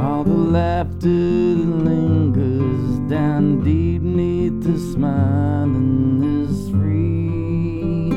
[0.00, 8.10] All the laughter that lingers down deep neath the smile smiling is free.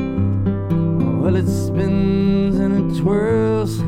[1.20, 3.80] Well, it spins and it twirls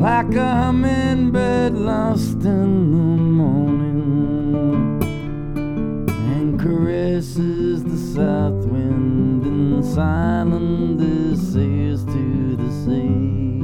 [0.00, 5.02] like a hummingbird lost in the morning
[6.08, 13.62] and caresses the south wind and silently says to the sea.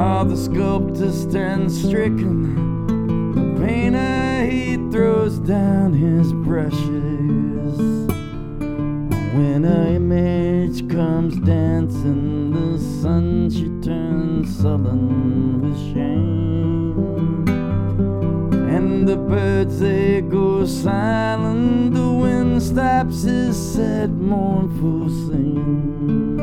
[0.00, 2.86] All the sculptor stands stricken,
[3.34, 7.78] the painter he throws down his brushes.
[9.36, 17.44] When her image comes dancing, the sun she turns sullen with shame.
[18.74, 22.09] And the birds they go silent,
[22.60, 26.36] wind stops his sad mournful singing.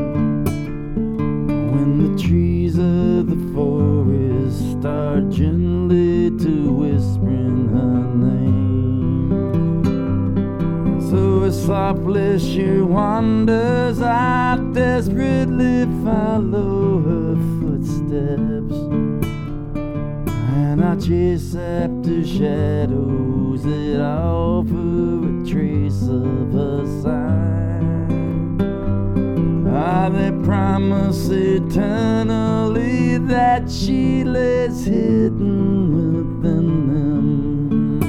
[1.71, 9.29] When the trees of the forest start gently to whispering her name.
[11.09, 18.77] So softly she wanders, I desperately follow her footsteps.
[20.55, 24.66] And I chase after shadows that offer
[25.87, 27.83] a trace of her side.
[29.73, 37.99] Ah, they promise eternally that she lays hidden within them.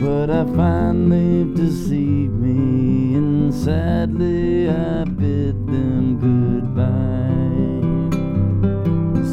[0.00, 6.90] But I find they've deceived me, and sadly I bid them goodbye.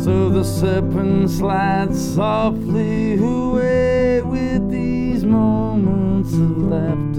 [0.03, 7.16] So the serpent slides softly away with these moments of laughter.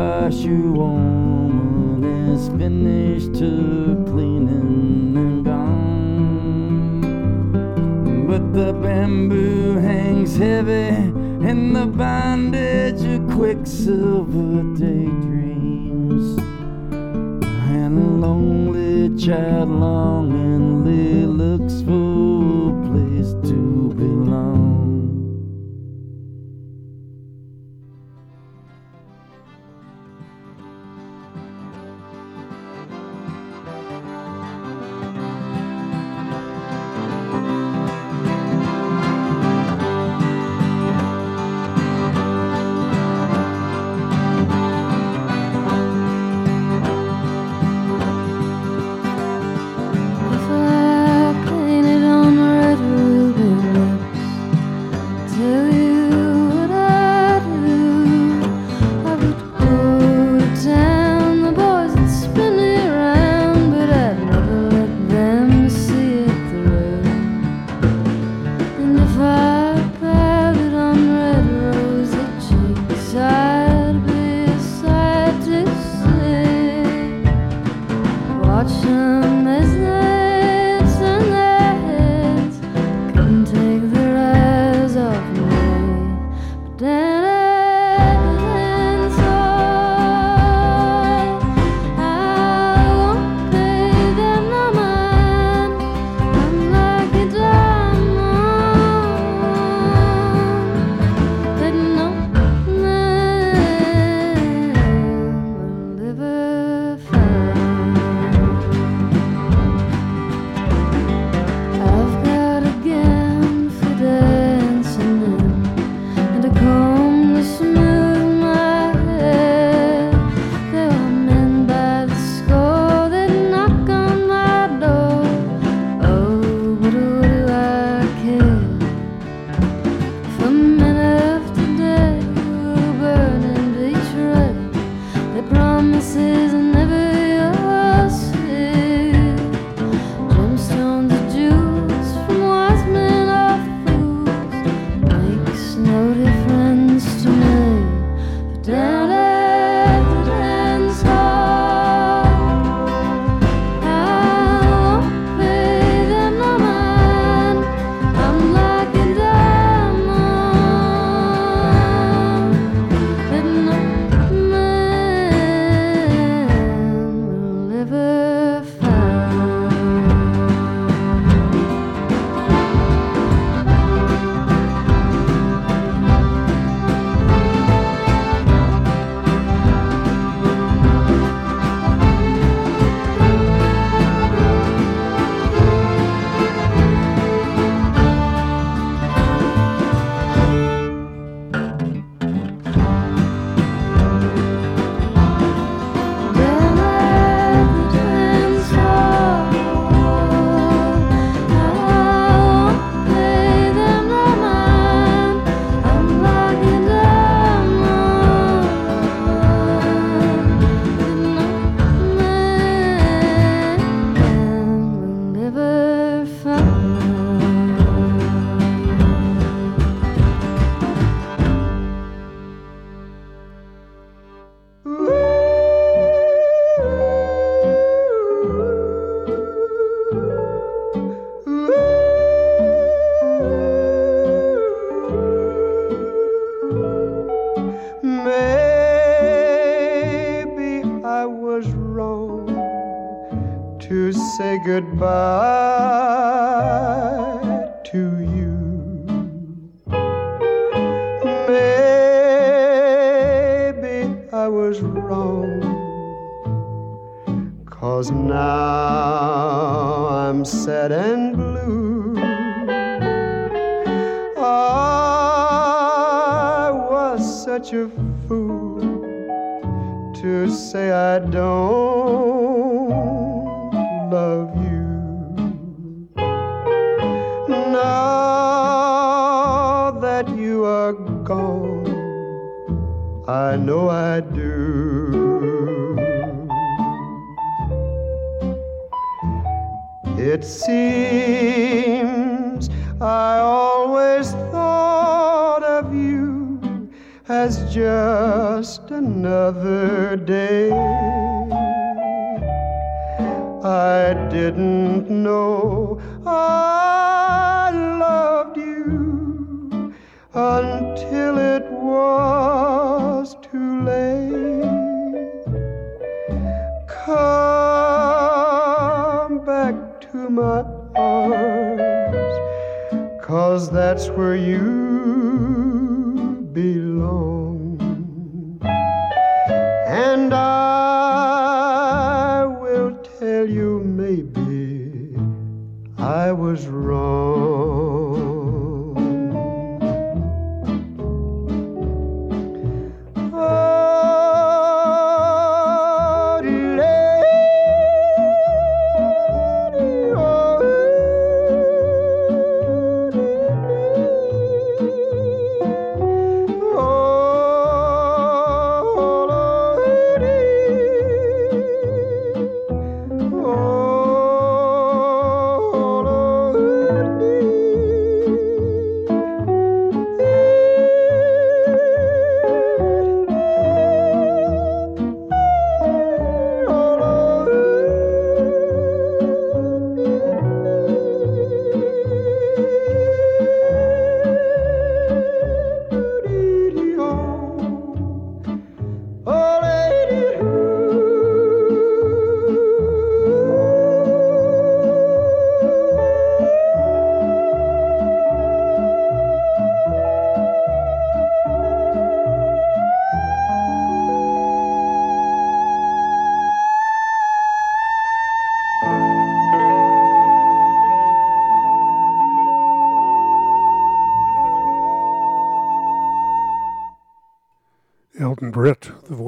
[0.00, 7.00] Old washerwoman is finished her cleaning and gone.
[8.26, 10.94] But the bamboo hangs heavy
[11.48, 16.38] in the bondage of quicksilver daydreams.
[16.92, 22.09] And a lonely child longingly looks for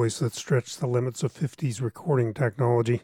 [0.03, 3.03] voice that stretched the limits of 50s recording technology.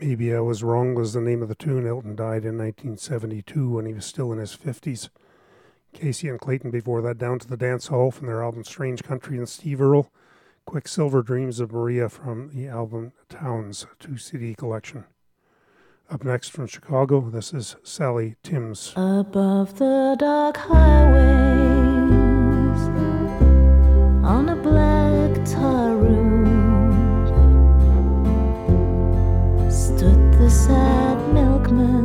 [0.00, 1.86] Maybe I Was Wrong was the name of the tune.
[1.86, 5.10] Elton died in 1972 when he was still in his 50s.
[5.94, 9.36] Kacy and Clayton before that down to the dance hall from their album Strange Country
[9.36, 10.10] and Steve Earle.
[10.64, 15.04] Quicksilver Dreams of Maria from the album Townes 2 CD collection.
[16.08, 18.94] Up next from Chicago, this is Sally Timms.
[18.96, 22.01] Above the dark highway.
[30.66, 32.01] sad milkman.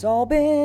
[0.00, 0.59] It's all been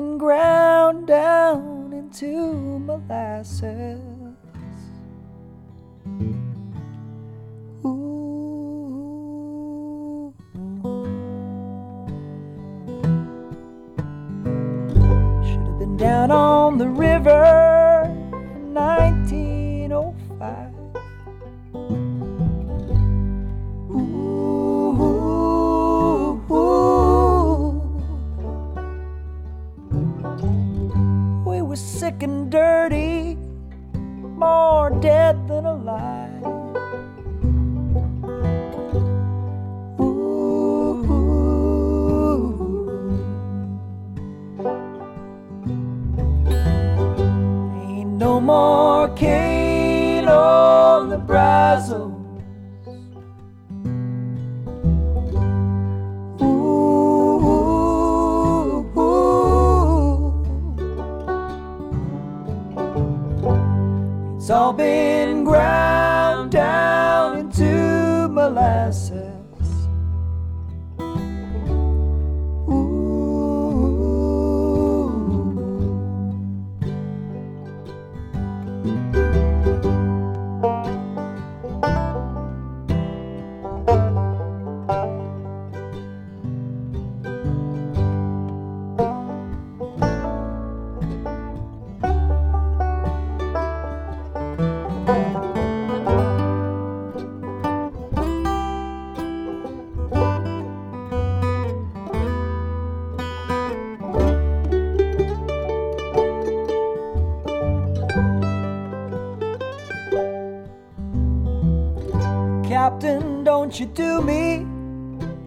[112.85, 114.63] Captain, don't you do me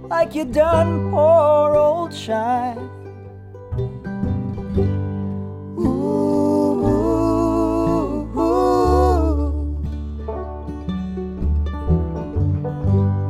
[0.08, 2.76] like you done poor old Shine.
[5.78, 6.82] Ooh.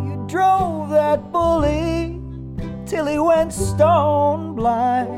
[0.08, 2.18] You drove that bully
[2.86, 5.17] till he went stone blind.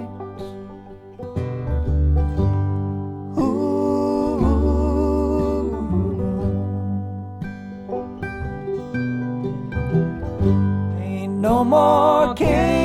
[12.41, 12.80] care.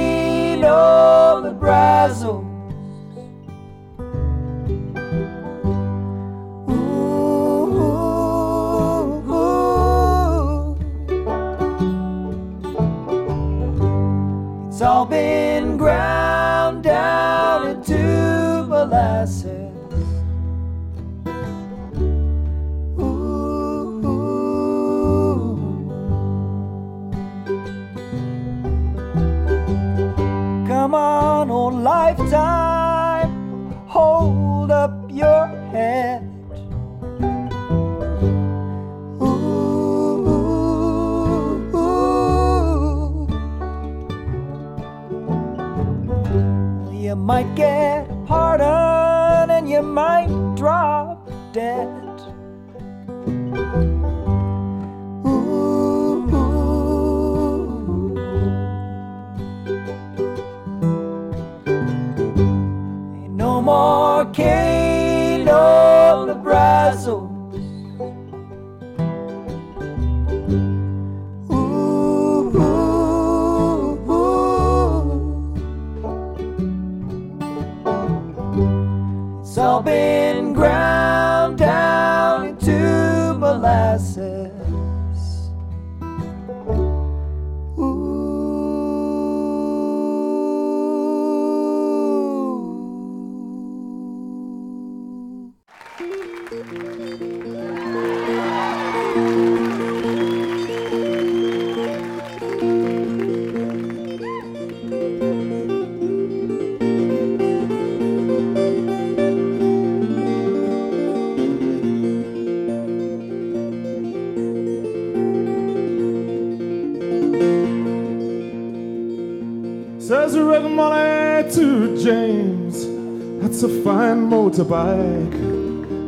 [124.59, 124.65] a.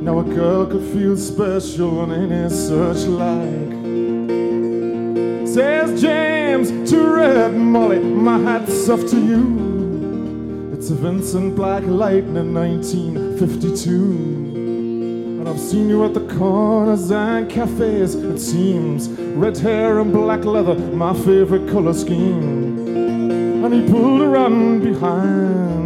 [0.01, 3.77] Now a girl could feel special in any such like.
[5.47, 10.71] Says James to Red Molly, my hat's off to you.
[10.73, 13.91] It's a Vincent Black Lightning 1952.
[15.39, 19.09] And I've seen you at the corners and cafes, it seems.
[19.09, 22.87] Red hair and black leather, my favorite color scheme.
[23.65, 25.76] And he pulled around behind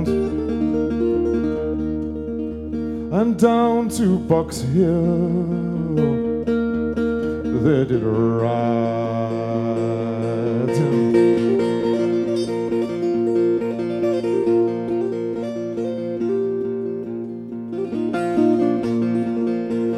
[3.21, 5.93] and down to Box Hill.
[7.63, 8.51] They did ride.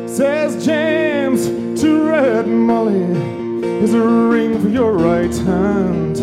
[0.10, 1.45] Says James
[1.82, 3.06] to Red Molly,
[3.80, 6.18] here's a ring for your right hand.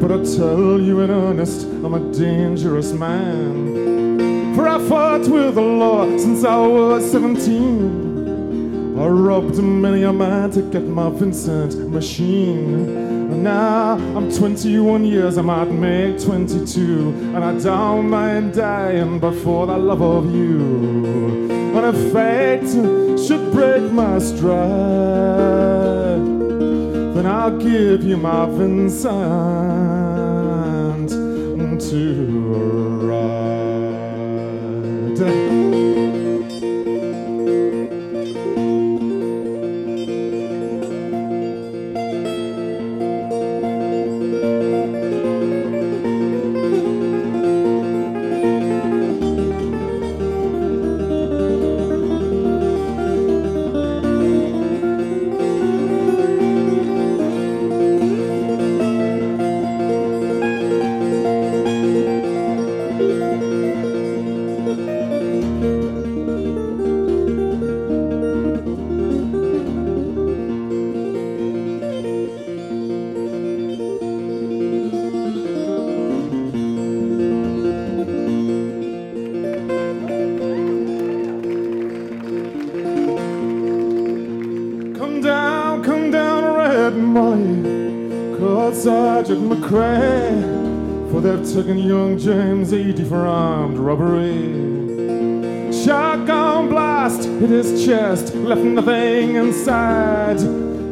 [0.00, 4.07] But I tell you in earnest, I'm a dangerous man.
[4.88, 8.98] Fought with the law since I was 17.
[8.98, 12.88] I robbed many a man to get my Vincent machine.
[12.96, 17.32] And now I'm 21 years, I might make 22.
[17.34, 21.50] And I don't mind dying, but for the love of you.
[21.76, 22.70] And if fate
[23.26, 24.56] should break my stride,
[27.14, 29.08] then I'll give you my Vincent
[31.90, 32.37] to
[91.20, 95.72] They've taken young James 80 for armed robbery.
[95.72, 100.38] Shotgun blast hit his chest, left nothing inside.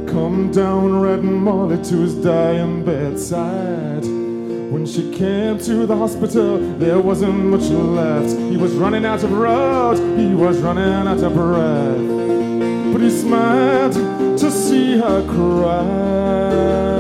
[0.08, 4.04] Come down, Red Molly, to his dying bedside.
[4.04, 8.36] When she came to the hospital, there wasn't much left.
[8.36, 12.92] He was running out of road, he was running out of breath.
[12.92, 13.92] But he smiled
[14.38, 16.95] to see her cry.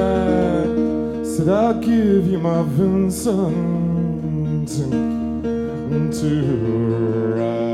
[1.46, 4.84] Said, I'll give you my Vincent to
[7.36, 7.70] ride.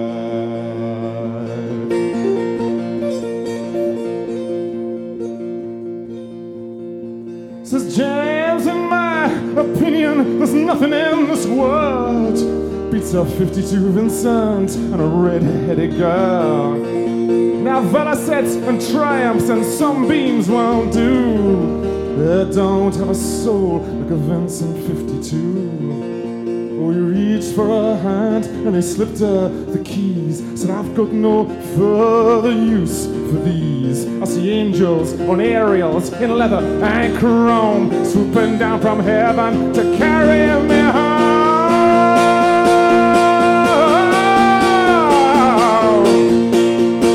[7.67, 15.01] Says James, in my opinion, there's nothing in this world beats a 52 Vincent and
[15.01, 16.75] a red-headed girl.
[16.75, 21.82] Now Velocettes and triumphs and Sunbeams won't do.
[22.17, 26.79] They don't have a soul like a Vincent 52.
[26.81, 30.43] Oh, he reached for her hand and he slipped her the keys.
[30.61, 34.07] Said, I've got no further use for these.
[34.21, 40.63] I see angels on aerials in leather and chrome swooping down from heaven to carry
[40.69, 41.23] me home.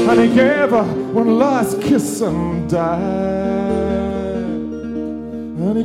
[0.09, 0.83] And he gave her
[1.13, 3.46] one last kiss and died.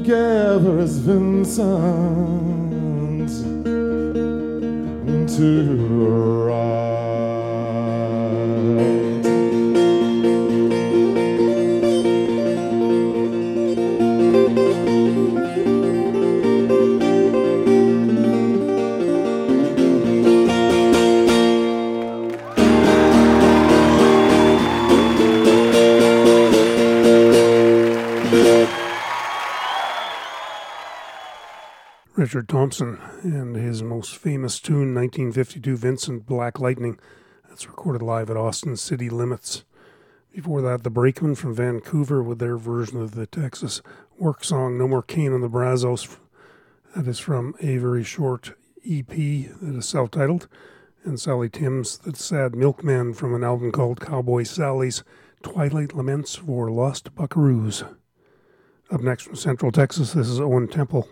[0.05, 1.63] And as Vincent.
[5.37, 6.52] To
[32.33, 36.99] Richard Thompson and his most famous tune, 1952 Vincent Black Lightning.
[37.47, 39.65] That's recorded live at Austin City Limits.
[40.33, 43.83] Before that, the Breakmen from Vancouver with their version of the Texas
[44.17, 46.17] work song No More Cane on the Brazos.
[46.97, 50.49] That is from a very short EP that is self titled.
[51.05, 55.05] And Sally Timms, the sad milkman from an album called Cowboy Sally's
[55.43, 57.87] Twilight Laments for Lost Buckaroos.
[58.91, 61.07] Up next from Central Texas, this is Owen Temple.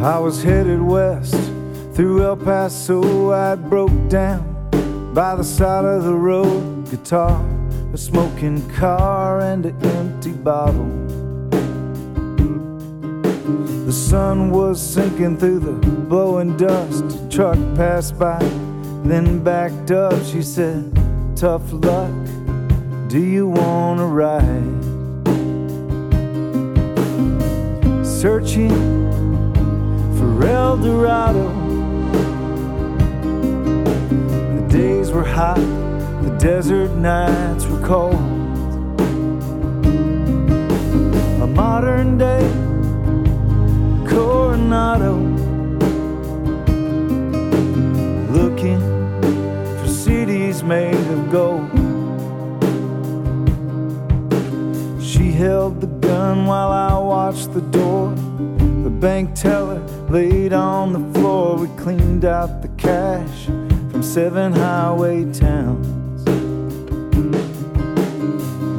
[0.00, 1.34] I was headed west
[1.92, 3.32] through El Paso.
[3.32, 4.70] I broke down
[5.12, 7.44] by the side of the road, guitar,
[7.92, 10.86] a smoking car, and an empty bottle.
[13.86, 17.04] The sun was sinking through the blowing dust.
[17.04, 18.38] A truck passed by,
[19.02, 20.14] then backed up.
[20.24, 20.94] She said,
[21.34, 22.14] Tough luck,
[23.08, 24.84] do you want to ride?
[28.06, 29.07] Searching
[30.18, 31.48] for El Dorado.
[34.56, 35.60] The days were hot,
[36.22, 38.14] the desert nights were cold.
[41.40, 42.46] A modern day
[44.08, 45.14] Coronado.
[48.32, 48.80] Looking
[49.78, 51.70] for cities made of gold.
[55.00, 58.12] She held the gun while I watched the door.
[58.82, 61.56] The bank teller laid on the floor.
[61.56, 66.24] We cleaned out the cash from seven highway towns.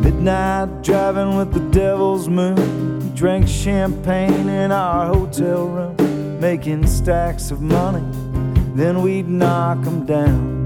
[0.04, 3.00] Midnight driving with the devil's moon.
[3.00, 8.04] We drank champagne in our hotel room, making stacks of money.
[8.76, 10.58] Then we'd knock 'em down.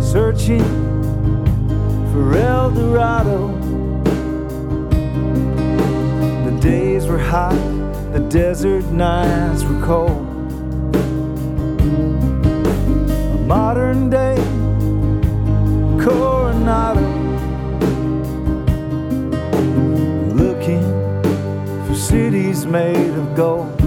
[0.00, 0.64] Searching
[2.12, 3.61] for El Dorado.
[6.62, 7.58] Days were hot,
[8.12, 10.26] the desert nights were cold.
[13.34, 14.36] A modern day
[16.00, 17.00] Coronado.
[20.34, 20.84] Looking
[21.86, 23.81] for cities made of gold.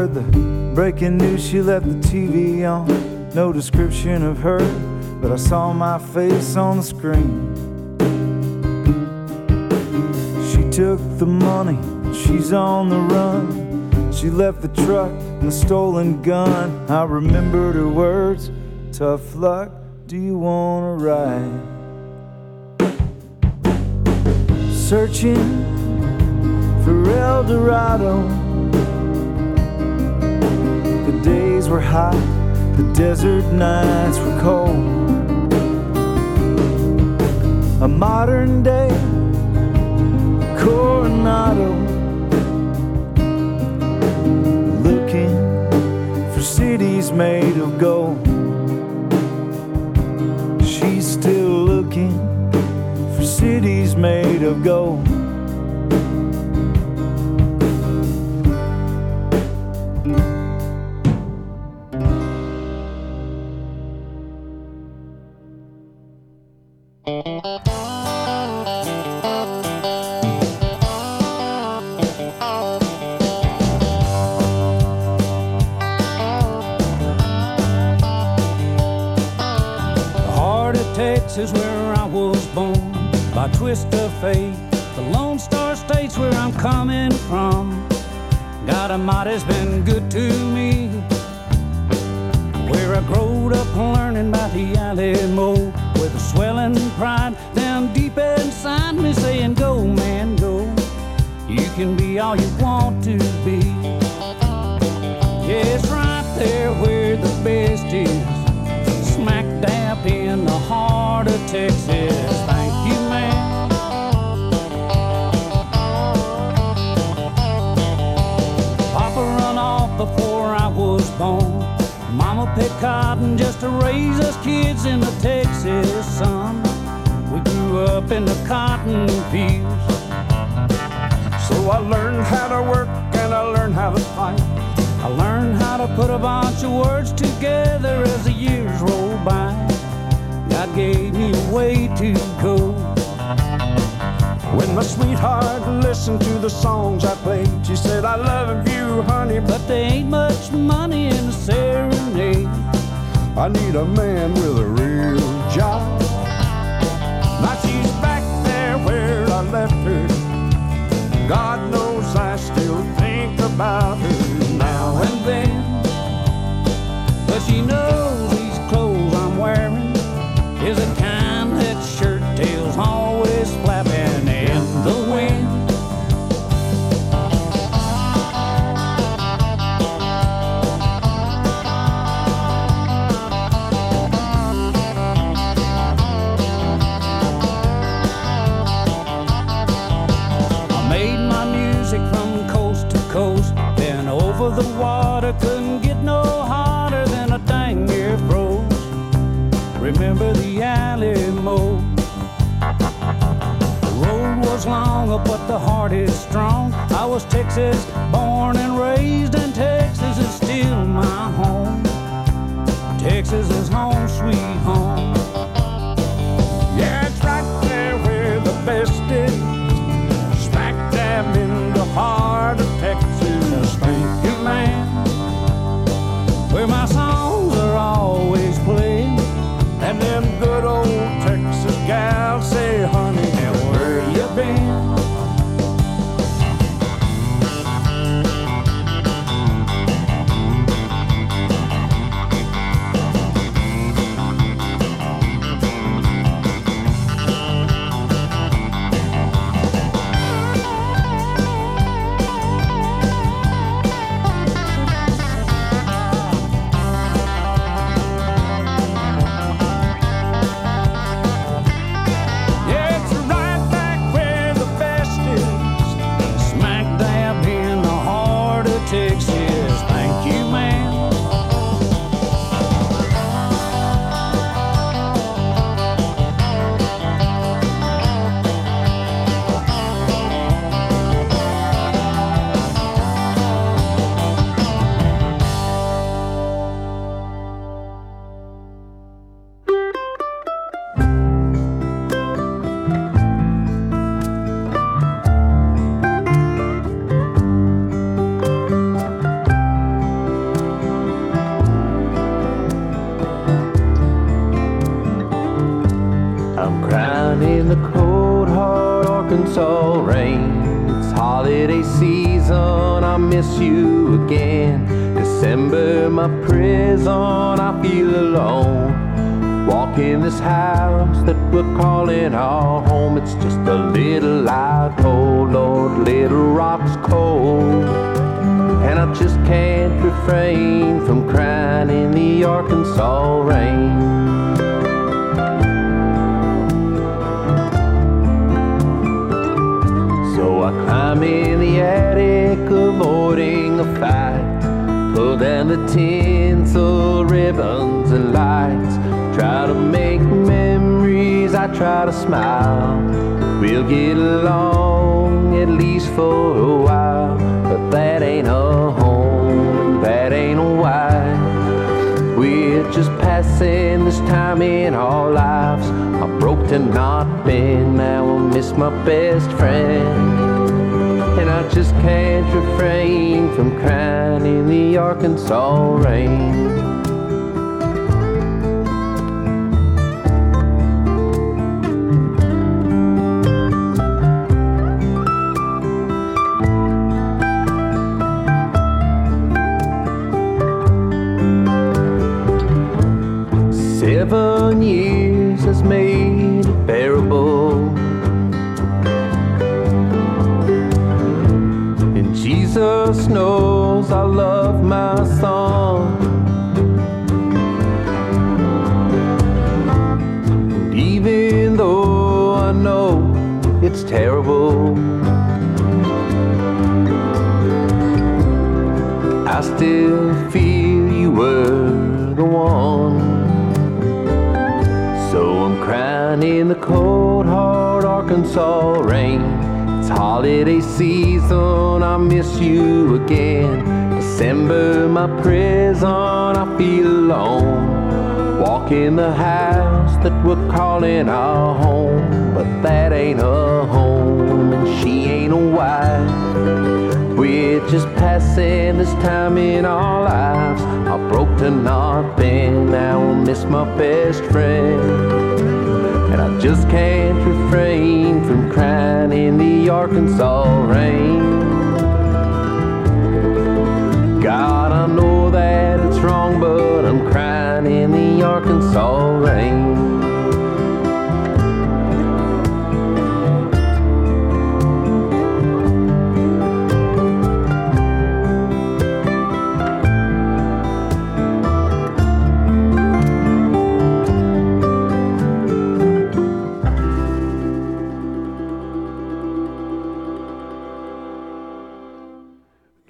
[0.00, 0.22] Heard the
[0.74, 2.88] breaking news, she left the TV on.
[3.34, 4.60] No description of her,
[5.20, 7.28] but I saw my face on the screen.
[10.50, 11.78] She took the money,
[12.14, 14.10] she's on the run.
[14.10, 16.90] She left the truck and the stolen gun.
[16.90, 18.50] I remembered her words
[18.92, 19.70] Tough luck,
[20.06, 21.60] do you wanna ride?
[24.72, 25.44] Searching
[26.84, 28.49] for El Dorado.
[31.20, 32.14] The days were hot,
[32.78, 35.52] the desert nights were cold.
[37.82, 38.88] A modern day
[40.58, 41.74] Coronado.
[44.82, 45.34] Looking
[46.32, 48.26] for cities made of gold.
[50.66, 52.16] She's still looking
[53.14, 55.19] for cities made of gold.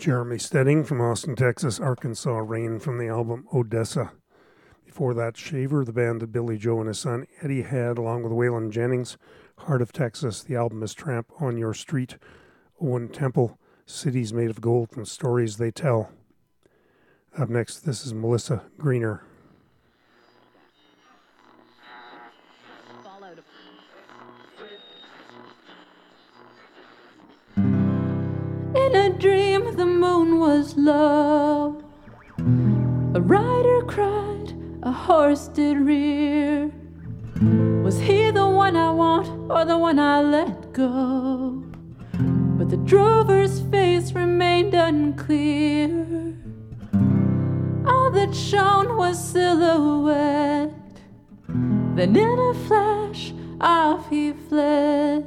[0.01, 4.13] Jeremy Steding from Austin, Texas, Arkansas Rain from the album Odessa.
[4.87, 8.33] Before that, Shaver, the band that Billy Joe and his son Eddie had, along with
[8.33, 9.19] Waylon Jennings,
[9.59, 10.43] Heart of Texas.
[10.43, 12.17] The album is Tramp on Your Street,
[12.81, 16.11] Owen Temple, Cities Made of Gold, and Stories They Tell.
[17.37, 19.23] Up next, this is Melissa Greener.
[29.21, 31.77] Dream, the moon was low.
[33.15, 36.73] A rider cried, a horse did rear.
[37.85, 41.63] Was he the one I want or the one I let go?
[42.57, 46.39] But the drover's face remained unclear.
[47.87, 50.73] All that shone was silhouette.
[51.95, 55.27] Then in a flash, off he fled.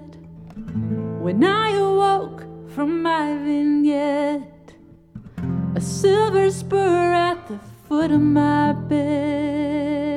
[1.21, 2.43] When I awoke
[2.73, 4.73] from my vignette,
[5.75, 10.12] a silver spur at the foot of my bed.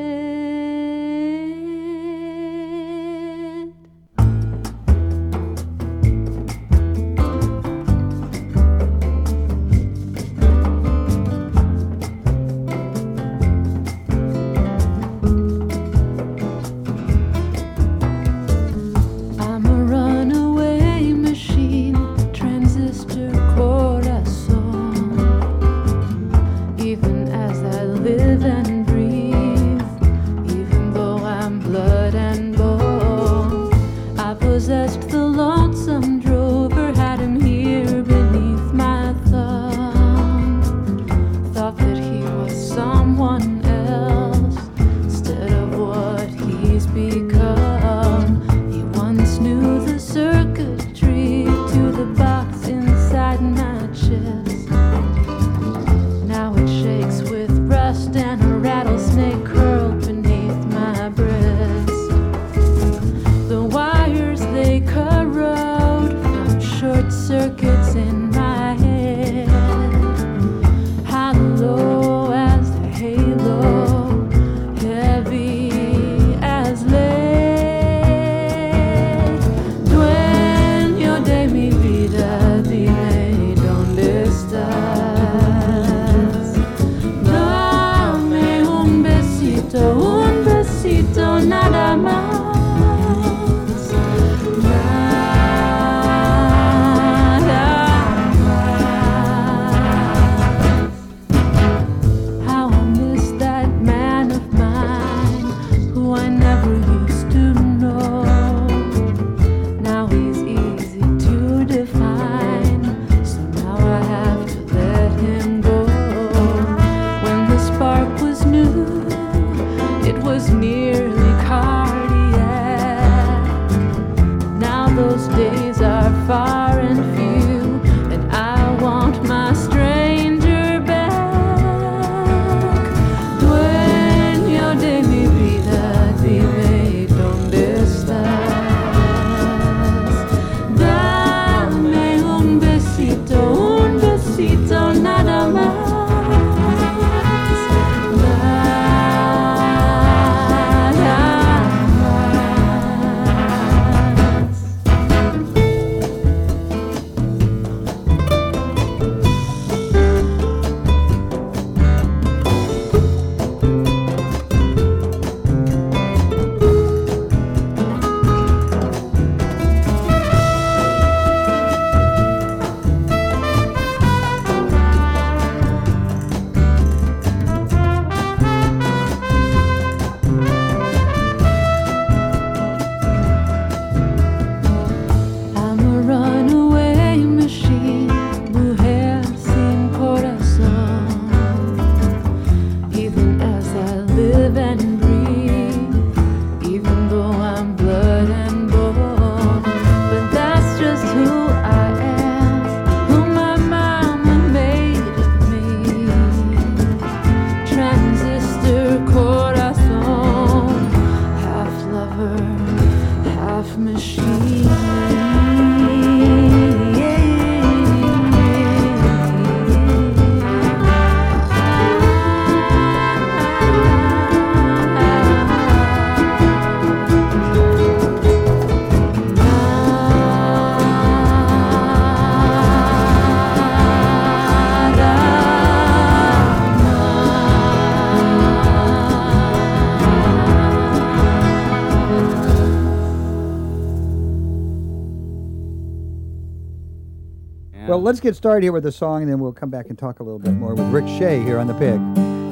[247.97, 250.21] So let's get started here with the song, and then we'll come back and talk
[250.21, 251.99] a little bit more with Rick Shea here on the Pig.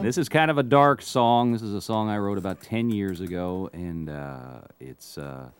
[0.03, 1.53] This is kind of a dark song.
[1.53, 5.51] This is a song I wrote about 10 years ago, and uh, it's uh,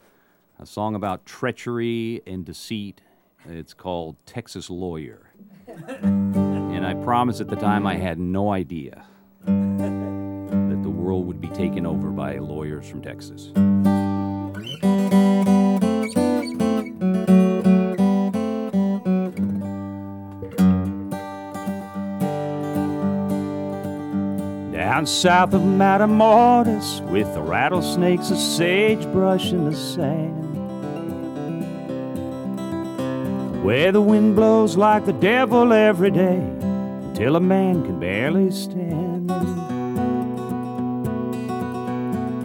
[0.59, 3.03] a song about treachery and deceit.
[3.47, 5.29] It's called Texas Lawyer.
[5.67, 9.05] and I promised at the time I had no idea
[9.45, 13.53] that the world would be taken over by lawyers from Texas.
[25.05, 30.57] Down south of Matamoros, with the rattlesnakes of sagebrush and the sand.
[33.63, 39.31] Where the wind blows like the devil every day, until a man can barely stand.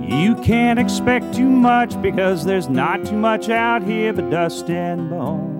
[0.04, 5.10] You can't expect too much because there's not too much out here but dust and
[5.10, 5.59] bone.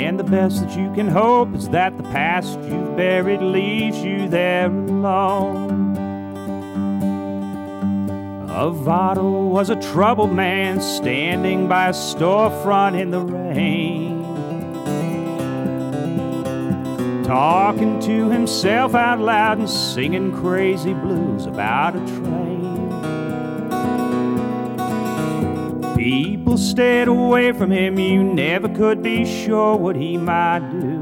[0.00, 4.28] And the best that you can hope is that the past you've buried leaves you
[4.28, 5.94] there alone.
[8.48, 14.24] Avado was a troubled man standing by a storefront in the rain.
[17.24, 22.40] Talking to himself out loud and singing crazy blues about a train.
[25.94, 30.98] People stayed away from him, you never could be sure what he might do.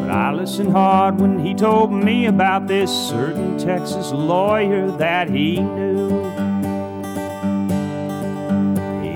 [0.00, 5.60] But I listened hard when he told me about this certain Texas lawyer that he
[5.60, 6.20] knew.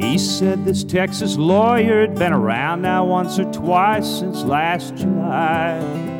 [0.00, 6.13] He said this Texas lawyer had been around now once or twice since last July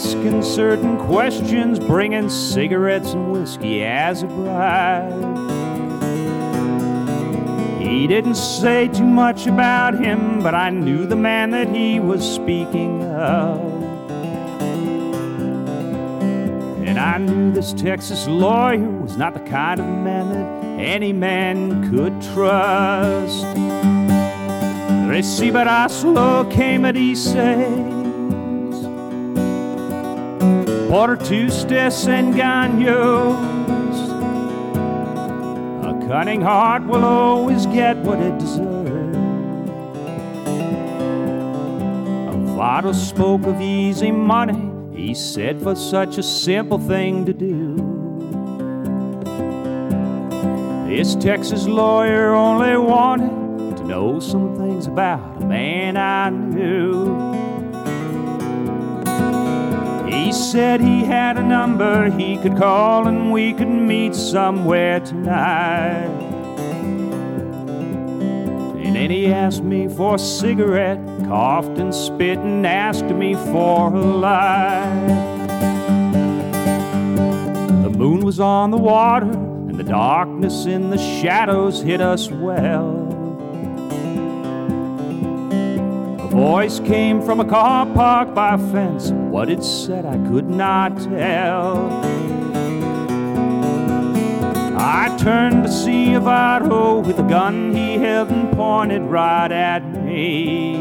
[0.00, 5.12] asking certain questions, bringing cigarettes and whiskey as a bribe.
[7.82, 12.24] He didn't say too much about him, but I knew the man that he was
[12.24, 13.60] speaking of.
[16.86, 21.90] And I knew this Texas lawyer was not the kind of man that any man
[21.90, 23.44] could trust.
[25.10, 27.99] Recibiraslo came at he says
[30.90, 33.36] por tus desengaños.
[35.84, 39.16] A cunning heart will always get what it deserves.
[42.26, 47.76] A Avado spoke of easy money, he said for such a simple thing to do.
[50.88, 57.39] This Texas lawyer only wanted to know some things about a man I knew.
[60.30, 66.06] He said he had a number he could call and we could meet somewhere tonight.
[68.84, 73.92] And then he asked me for a cigarette, coughed and spit and asked me for
[73.92, 75.08] a light.
[77.82, 83.09] The moon was on the water and the darkness in the shadows hit us well.
[86.30, 89.10] Voice came from a car parked by a fence.
[89.10, 91.88] What it said, I could not tell.
[94.78, 100.76] I turned to see Avado with a gun he held and pointed right at me.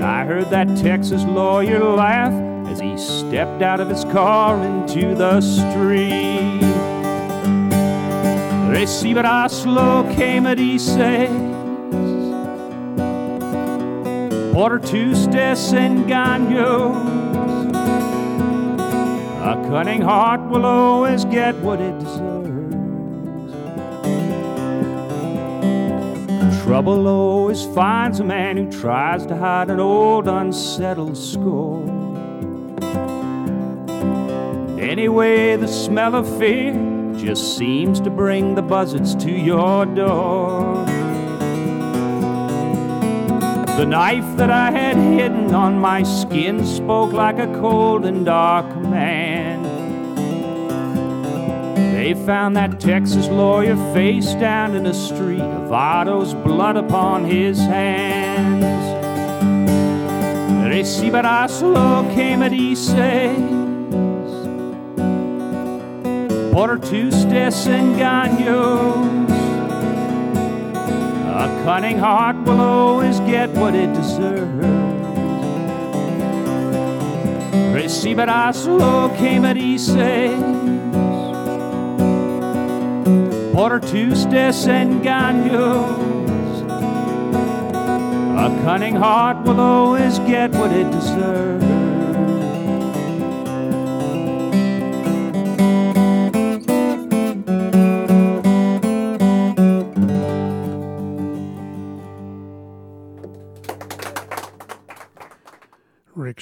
[0.00, 2.32] I heard that Texas lawyer laugh
[2.68, 6.62] as he stepped out of his car into the street.
[8.70, 11.30] Recibiraslo came at he said
[14.58, 16.96] por tus desengaños.
[19.40, 23.52] A cunning heart will always get what it deserves.
[26.64, 31.84] Trouble always finds a man who tries to hide an old unsettled score.
[34.80, 36.72] Anyway, the smell of fear
[37.16, 40.87] just seems to bring the buzzards to your door.
[43.78, 48.66] The knife that I had hidden on my skin spoke like a cold and dark
[48.74, 49.62] man.
[51.92, 58.64] They found that Texas lawyer face down in the street, Avado's blood upon his hands.
[60.66, 63.38] Recibiraslo came at he says,
[66.52, 69.18] Por tus desengaños.
[71.40, 74.66] A cunning heart will always get what it deserves.
[77.74, 80.42] Recibiraslo came at he says,
[83.52, 86.06] por tus desengaños.
[88.38, 91.87] A cunning heart will always get what it deserves.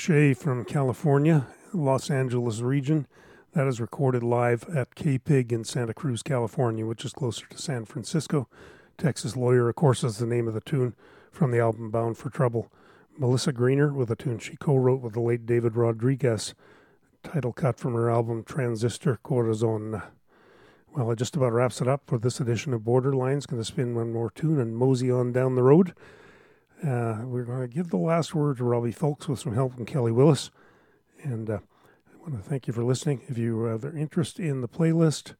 [0.07, 3.09] Shea from California, Los Angeles region.
[3.55, 7.59] That is recorded live at K Pig in Santa Cruz, California, which is closer to
[7.59, 8.47] San Francisco.
[8.99, 10.95] Texas Lawyer, of course, is the name of the tune
[11.33, 12.71] from the album Bound for Trouble.
[13.19, 16.55] Melissa Greener with a tune she co wrote with the late David Rodriguez,
[17.25, 20.03] title cut from her album Transistor Corazon.
[20.95, 23.49] Well, it just about wraps it up for this edition of Borderlines.
[23.49, 25.95] Going to spin one more tune and mosey on down the road.
[26.85, 29.87] Uh, we're going to give the last word to Robbie Fulks with some help from
[29.87, 30.51] Kelly Willis.
[31.23, 31.59] And uh,
[32.13, 33.23] I want to thank you for listening.
[33.29, 35.35] If you have interest in the playlist,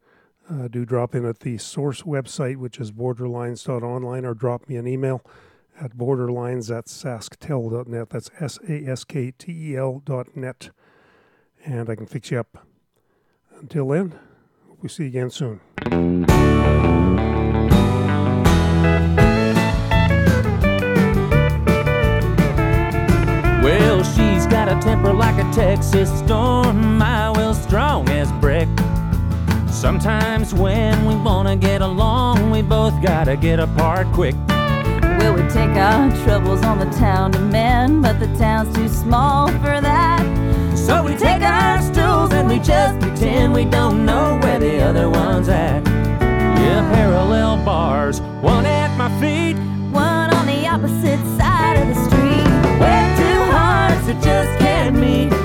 [0.51, 4.87] uh, do drop in at the source website, which is borderlines.online, or drop me an
[4.87, 5.23] email
[5.81, 8.11] at borderlines at sasktel.net.
[8.11, 10.71] That's S A S K T E L dot net.
[11.65, 12.67] And I can fix you up.
[13.59, 14.15] Until then,
[14.69, 15.61] hope we see you again soon.
[25.77, 28.67] Texas storm, my will strong as brick.
[29.69, 34.35] Sometimes when we wanna get along, we both gotta get apart quick.
[34.49, 39.49] Well, we take our troubles on the town to mend, but the town's too small
[39.49, 40.25] for that.
[40.75, 45.11] So we take our stools and we just pretend we don't know where the other
[45.11, 45.85] one's at.
[45.85, 49.59] Yeah, parallel bars, one at my feet,
[49.93, 52.49] one on the opposite side of the street.
[52.81, 55.36] Where two hearts that just can't meet,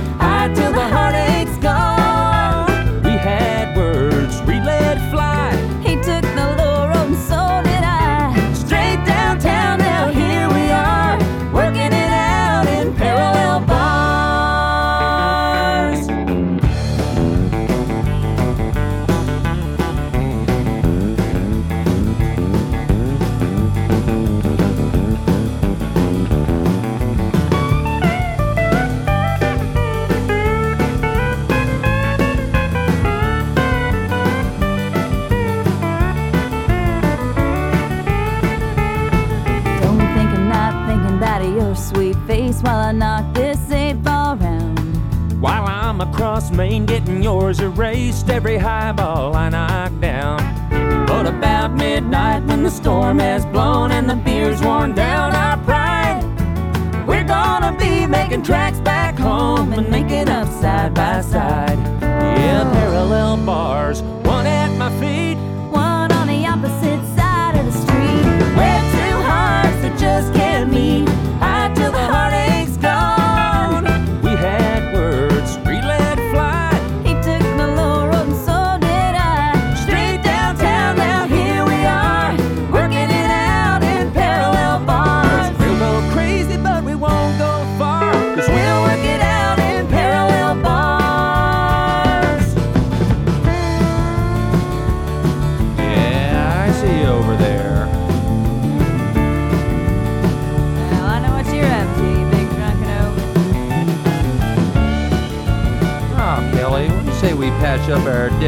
[46.50, 50.40] I'm getting yours erased, every high ball I knock down.
[51.06, 56.24] But about midnight, when the storm has blown and the beer's worn down our pride,
[57.08, 61.78] we're gonna be making tracks back home and making up side by side.
[62.02, 65.38] Yeah, parallel bars, one at my feet,
[65.72, 68.26] One on the opposite side of the street.
[68.58, 71.08] where two hearts that just can't meet,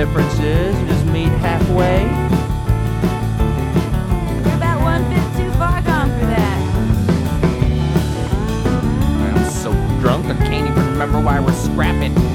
[0.05, 0.75] differences.
[0.89, 2.01] Just meet halfway.
[4.43, 6.59] You're about one fifth too far gone for that.
[9.37, 9.71] I'm so
[10.01, 12.32] drunk I can't even remember why we're scrapping.